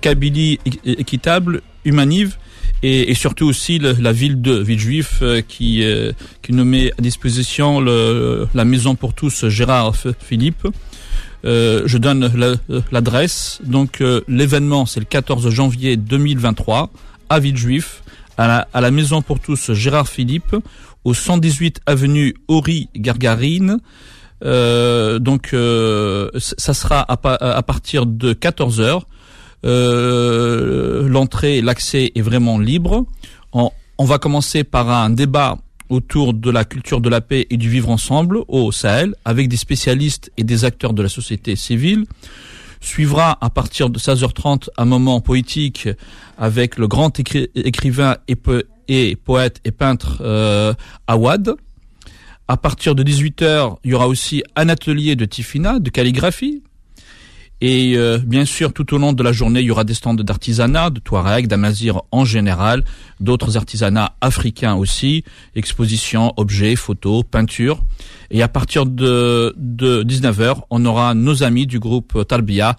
Kabylie 0.01 0.61
Équitable, 0.85 1.63
Humanive 1.85 2.37
et, 2.83 3.11
et 3.11 3.15
surtout 3.15 3.47
aussi 3.47 3.79
la 3.79 4.13
ville 4.13 4.41
de 4.41 4.55
Villejuif 4.55 5.23
qui, 5.49 5.85
qui 6.43 6.53
nous 6.53 6.65
met 6.65 6.93
à 6.99 7.03
disposition 7.03 7.81
le, 7.81 8.49
la 8.55 8.65
maison 8.65 8.95
pour 8.95 9.15
tous 9.15 9.49
Gérard 9.49 9.95
Philippe. 10.21 10.67
je 11.45 11.99
donne 11.99 12.57
l'adresse. 12.93 13.61
Donc 13.65 14.03
l'événement 14.29 14.87
c'est 14.87 15.01
le 15.01 15.07
14 15.07 15.49
janvier 15.51 15.97
2023 15.97 16.91
à 17.29 17.41
Villejuif, 17.41 18.03
à 18.37 18.47
la, 18.47 18.69
à 18.73 18.81
la 18.81 18.91
maison 18.91 19.23
pour 19.23 19.41
tous 19.41 19.73
Gérard 19.73 20.09
Philippe 20.09 20.57
au 21.05 21.15
118 21.15 21.81
avenue 21.87 22.35
Ori 22.49 22.89
Gargarine. 22.95 23.79
Euh, 24.45 25.19
donc 25.19 25.53
euh, 25.53 26.31
ça 26.37 26.75
sera 26.75 27.01
à, 27.09 27.63
partir 27.63 28.07
de 28.07 28.33
14 28.33 28.81
heures. 28.81 29.07
Euh, 29.65 31.09
l'entrée, 31.09 31.61
l'accès 31.61 32.13
est 32.15 32.23
vraiment 32.23 32.59
libre. 32.59 33.07
On, 33.53 33.71
va 34.05 34.19
commencer 34.19 34.63
par 34.63 34.91
un 34.91 35.11
débat 35.11 35.59
autour 35.89 36.35
de 36.35 36.51
la 36.51 36.65
culture 36.65 37.01
de 37.01 37.09
la 37.09 37.21
paix 37.21 37.47
et 37.51 37.57
du 37.57 37.69
vivre 37.69 37.91
ensemble 37.91 38.41
au 38.47 38.71
Sahel, 38.71 39.15
avec 39.25 39.49
des 39.49 39.57
spécialistes 39.57 40.31
et 40.37 40.45
des 40.45 40.65
acteurs 40.65 40.93
de 40.93 41.03
la 41.03 41.09
société 41.09 41.57
civile. 41.57 42.05
Suivra 42.81 43.37
à 43.41 43.51
partir 43.51 43.91
de 43.91 43.99
16h30 43.99 44.69
un 44.77 44.85
moment 44.85 45.21
poétique 45.21 45.89
avec 46.37 46.79
le 46.79 46.87
grand 46.87 47.19
écrivain 47.19 48.17
et, 48.29 48.37
et 48.87 49.17
poète 49.17 49.61
et 49.65 49.73
peintre 49.73 50.19
euh, 50.21 50.75
Awad. 51.09 51.57
À 52.47 52.57
partir 52.57 52.95
de 52.95 53.03
18h, 53.03 53.79
il 53.85 53.91
y 53.91 53.95
aura 53.95 54.07
aussi 54.07 54.45
un 54.55 54.69
atelier 54.69 55.17
de 55.17 55.25
Tifina, 55.25 55.81
de 55.81 55.91
calligraphie. 55.91 56.63
Et 57.61 57.95
euh, 57.97 58.19
bien 58.19 58.45
sûr, 58.45 58.73
tout 58.73 58.95
au 58.95 58.99
long 58.99 59.13
de 59.13 59.23
la 59.23 59.33
journée, 59.33 59.61
il 59.61 59.67
y 59.67 59.71
aura 59.71 59.85
des 59.85 59.95
stands 59.95 60.15
d'artisanat, 60.15 60.91
de 60.91 61.01
Touareg, 61.01 61.49
d'Amazir 61.49 62.03
en 62.13 62.25
général, 62.25 62.85
d'autres 63.19 63.57
artisanats 63.57 64.15
africains 64.21 64.77
aussi, 64.77 65.25
expositions, 65.57 66.33
objets, 66.37 66.77
photos, 66.77 67.25
peintures. 67.29 67.83
Et 68.31 68.43
à 68.43 68.49
partir 68.49 68.87
de, 68.87 69.55
de 69.57 70.05
19h, 70.05 70.61
on 70.71 70.85
aura 70.85 71.15
nos 71.15 71.43
amis 71.43 71.67
du 71.67 71.81
groupe 71.81 72.27
Talbia 72.29 72.77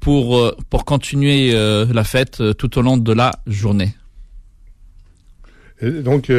pour, 0.00 0.38
euh, 0.38 0.56
pour 0.70 0.86
continuer 0.86 1.52
euh, 1.54 1.84
la 1.92 2.04
fête 2.04 2.42
tout 2.56 2.78
au 2.78 2.82
long 2.82 2.96
de 2.96 3.12
la 3.12 3.32
journée. 3.46 3.94
Donc 5.82 6.30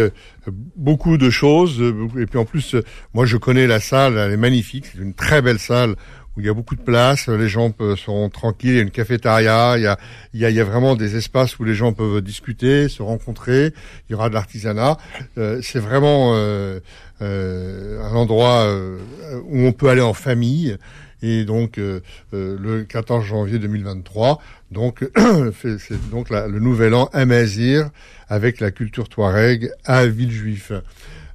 beaucoup 0.77 1.17
de 1.17 1.29
choses. 1.29 1.83
Et 2.17 2.25
puis 2.25 2.39
en 2.39 2.45
plus, 2.45 2.77
moi 3.13 3.25
je 3.25 3.35
connais 3.35 3.67
la 3.67 3.81
salle, 3.81 4.17
elle 4.17 4.31
est 4.31 4.37
magnifique. 4.37 4.85
C'est 4.85 5.01
une 5.01 5.13
très 5.13 5.41
belle 5.41 5.59
salle 5.59 5.95
où 6.35 6.41
il 6.41 6.45
y 6.45 6.49
a 6.49 6.53
beaucoup 6.53 6.75
de 6.75 6.81
place. 6.81 7.27
Les 7.27 7.47
gens 7.47 7.73
seront 7.97 8.29
tranquilles. 8.29 8.71
Il 8.71 8.75
y 8.75 8.79
a 8.79 8.83
une 8.83 8.91
cafétéria. 8.91 9.75
Il 9.77 9.83
y 9.83 9.87
a, 9.87 9.97
il 10.33 10.39
y 10.39 10.59
a, 10.59 10.63
vraiment 10.63 10.95
des 10.95 11.15
espaces 11.15 11.59
où 11.59 11.63
les 11.63 11.75
gens 11.75 11.93
peuvent 11.93 12.21
discuter, 12.21 12.89
se 12.89 13.01
rencontrer. 13.03 13.73
Il 14.07 14.13
y 14.13 14.15
aura 14.15 14.29
de 14.29 14.33
l'artisanat. 14.33 14.97
Euh, 15.37 15.59
c'est 15.61 15.79
vraiment 15.79 16.33
euh, 16.35 16.79
euh, 17.21 18.01
un 18.03 18.15
endroit 18.15 18.63
euh, 18.63 18.99
où 19.45 19.59
on 19.59 19.71
peut 19.71 19.89
aller 19.89 20.01
en 20.01 20.13
famille. 20.13 20.77
Et 21.23 21.45
donc 21.45 21.77
euh, 21.77 22.01
euh, 22.33 22.57
le 22.59 22.83
14 22.83 23.25
janvier 23.25 23.57
2023, 23.57 24.41
donc 24.71 25.09
c'est 25.79 26.09
donc 26.09 26.29
le 26.29 26.59
nouvel 26.59 26.93
an 26.93 27.09
Amazir 27.13 27.89
avec 28.27 28.59
la 28.59 28.71
culture 28.71 29.07
touareg 29.07 29.71
à 29.85 30.05
Villejuif. 30.05 30.73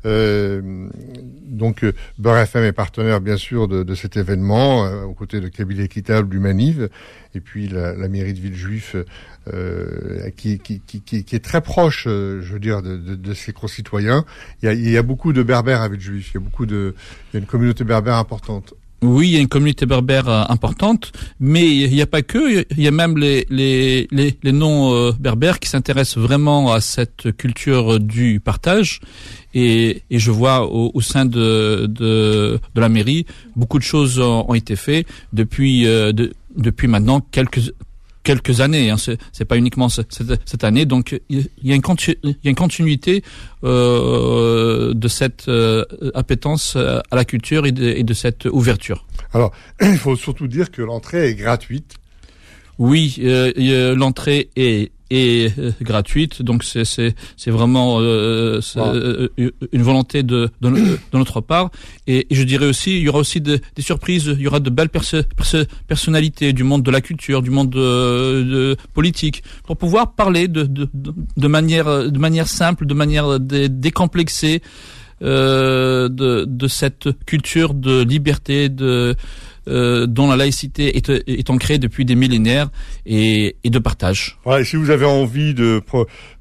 Euh, 0.07 0.89
donc 1.45 1.83
euh, 1.83 1.93
Beurre 2.19 2.39
FM 2.39 2.65
est 2.65 2.73
partenaire 2.73 3.21
bien 3.21 3.37
sûr 3.37 3.67
de, 3.67 3.83
de 3.83 3.95
cet 3.95 4.17
événement 4.17 4.85
euh, 4.85 5.03
aux 5.03 5.15
côtés 5.15 5.41
de 5.41 5.49
Kabylie 5.49 5.83
Équitable 5.83 6.29
du 6.29 6.39
Maniv 6.39 6.89
et 7.35 7.41
puis 7.41 7.69
la, 7.69 7.95
la 7.95 8.09
mairie 8.09 8.33
de 8.33 8.41
Villejuif 8.41 8.97
qui, 10.37 10.59
qui, 10.59 10.81
qui, 10.87 11.01
qui, 11.01 11.37
est 11.37 11.45
très 11.45 11.63
proche, 11.63 12.05
je 12.05 12.53
veux 12.53 12.59
dire, 12.59 12.83
de, 12.83 12.99
de, 12.99 13.15
de 13.15 13.35
ses 13.35 13.53
concitoyens. 13.55 14.27
Il 14.63 14.67
y, 14.67 14.69
a, 14.69 14.75
il 14.75 14.91
y 14.91 14.97
a 14.99 15.03
beaucoup 15.03 15.33
de 15.33 15.43
berbères 15.43 15.81
à 15.81 15.89
Villejuif, 15.89 16.33
il 16.33 16.35
y 16.35 16.37
a 16.37 16.41
beaucoup 16.41 16.67
de, 16.67 16.95
il 17.33 17.35
y 17.35 17.39
a 17.39 17.41
une 17.41 17.47
communauté 17.47 17.83
berbère 17.83 18.17
importante. 18.17 18.75
Oui, 19.01 19.29
il 19.29 19.35
y 19.35 19.37
a 19.37 19.41
une 19.41 19.49
communauté 19.49 19.87
berbère 19.87 20.29
importante, 20.29 21.13
mais 21.39 21.67
il 21.67 21.91
n'y 21.91 22.03
a 22.03 22.07
pas 22.07 22.23
que, 22.23 22.67
il 22.71 22.81
y 22.83 22.89
a 22.89 22.91
même 22.91 23.17
les, 23.17 23.47
les, 23.49 24.09
les, 24.11 24.37
les 24.43 24.53
non-berbères 24.53 25.61
qui 25.61 25.69
s'intéressent 25.69 26.19
vraiment 26.19 26.73
à 26.73 26.81
cette 26.81 27.37
culture 27.37 28.01
du 28.01 28.41
partage. 28.41 29.01
Et, 29.55 30.03
et 30.11 30.19
je 30.19 30.31
vois 30.31 30.67
au, 30.71 30.91
au 30.93 31.01
sein 31.01 31.25
de, 31.25 31.87
de, 31.89 32.61
de 32.75 32.81
la 32.81 32.89
mairie, 32.89 33.25
beaucoup 33.57 33.79
de 33.79 33.85
choses 33.85 34.19
ont, 34.21 34.45
ont 34.49 34.55
été 34.55 34.77
faites 34.77 35.07
depuis, 35.33 35.87
euh, 35.87 36.13
de- 36.13 36.33
depuis 36.57 36.87
maintenant 36.89 37.21
quelques 37.21 37.73
quelques 38.25 38.61
années. 38.61 38.91
Hein. 38.91 38.97
C'est, 38.99 39.45
pas 39.47 39.57
uniquement 39.57 39.89
ce- 39.89 40.03
cette, 40.11 40.39
cette 40.45 40.63
année. 40.65 40.85
Donc 40.85 41.19
il 41.31 41.39
y 41.65 41.73
a 41.73 41.75
une, 41.75 41.83
il 42.25 42.37
y 42.45 42.49
a 42.49 42.51
une 42.51 42.55
continuité 42.57 43.23
euh, 43.65 44.93
de 44.95 45.09
cette 45.09 45.49
euh, 45.49 45.85
appétence 46.15 46.75
euh, 46.77 47.01
à 47.11 47.17
la 47.17 47.25
culture 47.25 47.65
et 47.67 47.73
de, 47.73 47.85
et 47.89 48.03
de 48.03 48.15
cette 48.15 48.45
ouverture. 48.47 49.07
Alors, 49.33 49.53
il 49.81 49.97
faut 49.97 50.17
surtout 50.17 50.47
dire 50.47 50.71
que 50.71 50.83
l'entrée 50.83 51.29
est 51.29 51.35
gratuite. 51.35 51.95
Oui, 52.79 53.17
euh, 53.21 53.53
a- 53.57 53.95
l'entrée 53.95 54.51
est 54.57 54.93
est 55.11 55.59
euh, 55.59 55.73
gratuite, 55.81 56.43
donc 56.43 56.65
c'est 56.65 56.85
c'est 56.85 57.15
c'est 57.37 57.51
vraiment 57.51 57.99
euh, 58.01 58.61
Wow. 58.77 58.85
euh, 58.95 59.29
une 59.73 59.83
volonté 59.83 60.23
de 60.23 60.51
de, 60.61 60.69
de 60.71 60.99
notre 61.19 61.41
part. 61.41 61.71
Et, 62.07 62.27
et 62.31 62.35
je 62.35 62.43
dirais 62.43 62.67
aussi, 62.67 62.97
il 62.99 63.03
y 63.03 63.09
aura 63.09 63.19
aussi 63.21 63.41
de- 63.41 63.61
des 63.77 63.83
surprises. 63.83 64.27
Il 64.39 64.41
y 64.43 64.47
aura 64.47 64.61
de 64.61 64.71
belles 64.71 64.89
perso- 64.91 65.23
perso- 65.37 65.65
personnalités 65.87 66.53
du 66.53 66.65
monde 66.65 66.83
de 66.83 66.91
la 66.91 67.01
culture, 67.01 67.41
du 67.43 67.51
monde 67.51 67.71
de, 67.71 68.43
de 68.43 68.77
politique, 68.95 69.43
pour 69.65 69.77
pouvoir 69.77 70.13
parler 70.15 70.49
de 70.49 70.65
de, 70.65 70.89
de 70.93 71.15
de 71.37 71.49
manière 71.49 72.11
de 72.11 72.19
manière 72.19 72.49
simple, 72.49 72.85
de 72.87 72.95
manière 72.95 73.41
dé- 73.41 73.69
décomplexée. 73.69 74.63
Euh, 75.21 76.09
de, 76.09 76.45
de 76.47 76.69
cette 76.69 77.09
culture 77.27 77.75
de 77.75 78.05
liberté, 78.05 78.69
de 78.69 79.17
euh, 79.69 80.07
dont 80.07 80.29
la 80.29 80.37
laïcité 80.37 80.97
est, 80.97 81.09
est 81.27 81.51
ancrée 81.51 81.79
depuis 81.79 82.05
des 82.05 82.15
millénaires 82.15 82.71
et, 83.07 83.57
et 83.65 83.71
de 83.71 83.79
partage. 83.79 84.39
Voilà, 84.45 84.63
et 84.63 84.65
si 84.65 84.77
vous 84.77 84.91
avez 84.91 85.07
envie 85.07 85.55
de, 85.55 85.81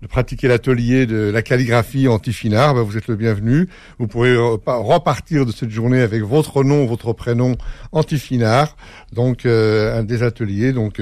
de 0.01 0.07
pratiquer 0.07 0.47
l'atelier 0.47 1.05
de 1.05 1.29
la 1.31 1.41
calligraphie 1.41 2.07
anti-finard, 2.07 2.73
ben, 2.75 2.81
vous 2.81 2.97
êtes 2.97 3.07
le 3.07 3.15
bienvenu. 3.15 3.67
Vous 3.99 4.07
pourrez 4.07 4.35
repa- 4.35 4.81
repartir 4.81 5.45
de 5.45 5.51
cette 5.51 5.69
journée 5.71 6.01
avec 6.01 6.23
votre 6.23 6.63
nom, 6.63 6.85
votre 6.85 7.13
prénom 7.13 7.55
anti-finard. 7.91 8.75
Donc, 9.13 9.45
euh, 9.45 9.99
un 9.99 10.03
des 10.03 10.23
ateliers. 10.23 10.73
Donc, 10.73 11.01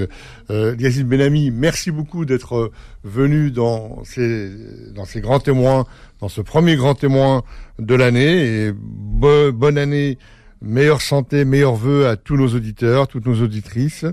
euh, 0.50 0.74
Yazid 0.78 1.06
Benami, 1.06 1.50
merci 1.50 1.90
beaucoup 1.90 2.24
d'être 2.24 2.56
euh, 2.56 2.72
venu 3.04 3.50
dans 3.50 4.02
ces, 4.04 4.50
dans 4.94 5.04
ces 5.04 5.20
grands 5.20 5.40
témoins, 5.40 5.86
dans 6.20 6.28
ce 6.28 6.40
premier 6.40 6.76
grand 6.76 6.94
témoin 6.94 7.42
de 7.78 7.94
l'année. 7.94 8.66
Et 8.66 8.72
bo- 8.74 9.52
bonne 9.52 9.78
année 9.78 10.18
Meilleure 10.62 11.02
santé, 11.02 11.44
meilleurs 11.44 11.74
vœux 11.74 12.08
à 12.08 12.16
tous 12.16 12.36
nos 12.36 12.48
auditeurs, 12.48 13.08
toutes 13.08 13.26
nos 13.26 13.42
auditrices. 13.42 14.06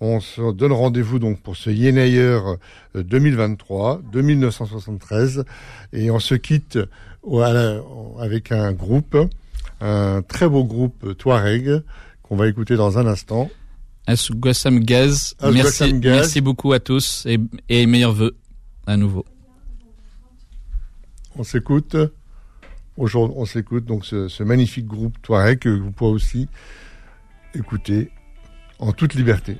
On 0.00 0.20
se 0.20 0.52
donne 0.52 0.72
rendez-vous 0.72 1.18
donc 1.18 1.40
pour 1.40 1.56
ce 1.56 1.70
Yenayer 1.70 2.38
euh, 2.94 3.02
2023, 3.02 4.02
2973, 4.12 5.44
et 5.92 6.10
on 6.10 6.20
se 6.20 6.34
quitte 6.34 6.78
avec 8.20 8.52
un 8.52 8.72
groupe, 8.72 9.16
un 9.80 10.22
très 10.22 10.48
beau 10.48 10.64
groupe 10.64 11.16
Touareg 11.18 11.82
qu'on 12.22 12.36
va 12.36 12.46
écouter 12.46 12.76
dans 12.76 12.98
un 12.98 13.06
instant. 13.06 13.50
Asgossam 14.06 14.80
Gaz, 14.80 15.34
Asgossam 15.40 15.54
merci, 15.54 16.00
Gaz. 16.00 16.16
merci 16.16 16.40
beaucoup 16.40 16.72
à 16.72 16.80
tous 16.80 17.26
et, 17.26 17.38
et 17.68 17.86
meilleurs 17.86 18.12
vœux 18.12 18.36
à 18.86 18.96
nouveau. 18.96 19.24
On 21.36 21.44
s'écoute. 21.44 21.96
Aujourd'hui, 22.98 23.36
on 23.38 23.46
s'écoute 23.46 23.84
donc 23.84 24.04
ce, 24.04 24.42
magnifique 24.42 24.86
groupe 24.86 25.16
Touareg 25.22 25.60
que 25.60 25.68
vous 25.68 25.92
pourrez 25.92 26.10
aussi 26.10 26.48
écouter 27.54 28.10
en 28.80 28.92
toute 28.92 29.14
liberté. 29.14 29.56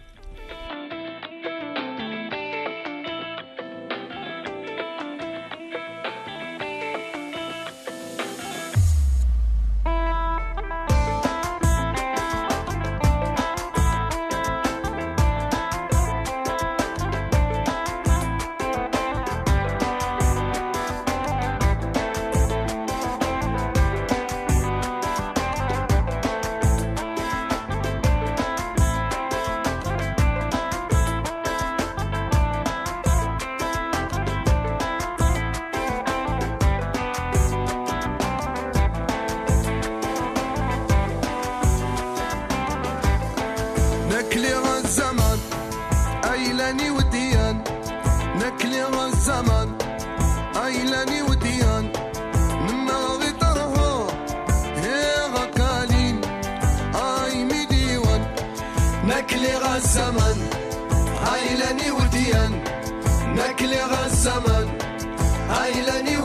نكلغ 63.38 64.05
الزمن 64.07 64.68
هاي 65.48 65.72
لن 65.83 66.17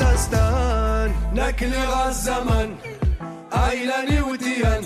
سستان. 0.00 1.10
ناكل 1.34 1.74
الزمن 2.08 2.68
ايلاني 3.52 4.20
وديان 4.20 4.82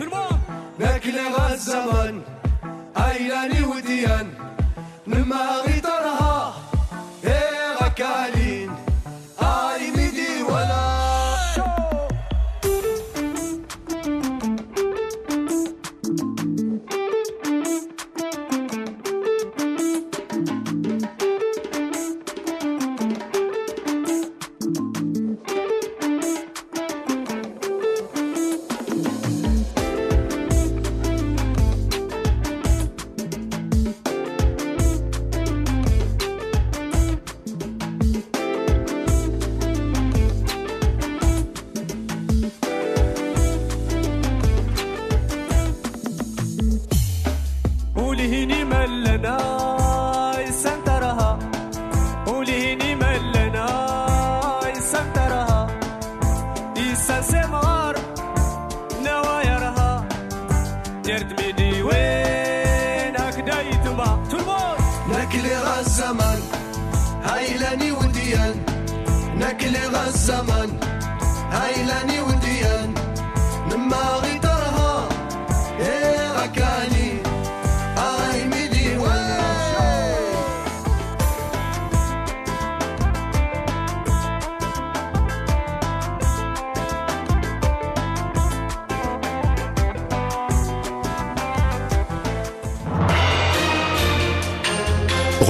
ناكل 0.79 1.18
الزمن 1.53 2.22
ايلاني 2.96 3.64
وديان 3.64 4.27
لما 5.07 5.40
اريد 5.61 5.84
لنا 49.25 50.51
سنترها. 50.51 51.39
وليني 52.27 52.95
من 52.95 53.33
لنا 53.35 53.69
سنترها. 54.93 55.67
إيسا 56.77 57.21
سمار 57.21 57.95
نوايرها. 59.05 60.05
يردمي 61.07 61.53
دي 61.53 61.83
وين 61.83 63.17
هكدا 63.17 63.61
يتما 63.61 64.09
ترمون 64.31 64.79
نكلي 65.09 65.57
غا 65.57 65.81
الزمان 65.81 66.41
هايلاني 67.25 67.93
وديان. 67.93 68.57
نكلي 69.41 69.87
غا 69.87 70.07
الزمان 70.07 70.63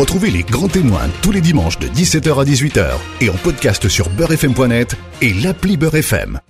Retrouvez 0.04 0.30
les 0.30 0.42
grands 0.42 0.68
témoins 0.68 1.08
tous 1.22 1.32
les 1.32 1.40
dimanches 1.40 1.78
de 1.78 1.88
17h 1.88 2.38
à 2.38 2.44
18h 2.44 2.98
et 3.22 3.30
en 3.30 3.34
podcast 3.36 3.88
sur 3.88 4.10
beurrefm.net 4.10 4.96
et 5.22 5.32
l'appli 5.32 5.78
Beurre 5.78 5.94
FM. 5.94 6.40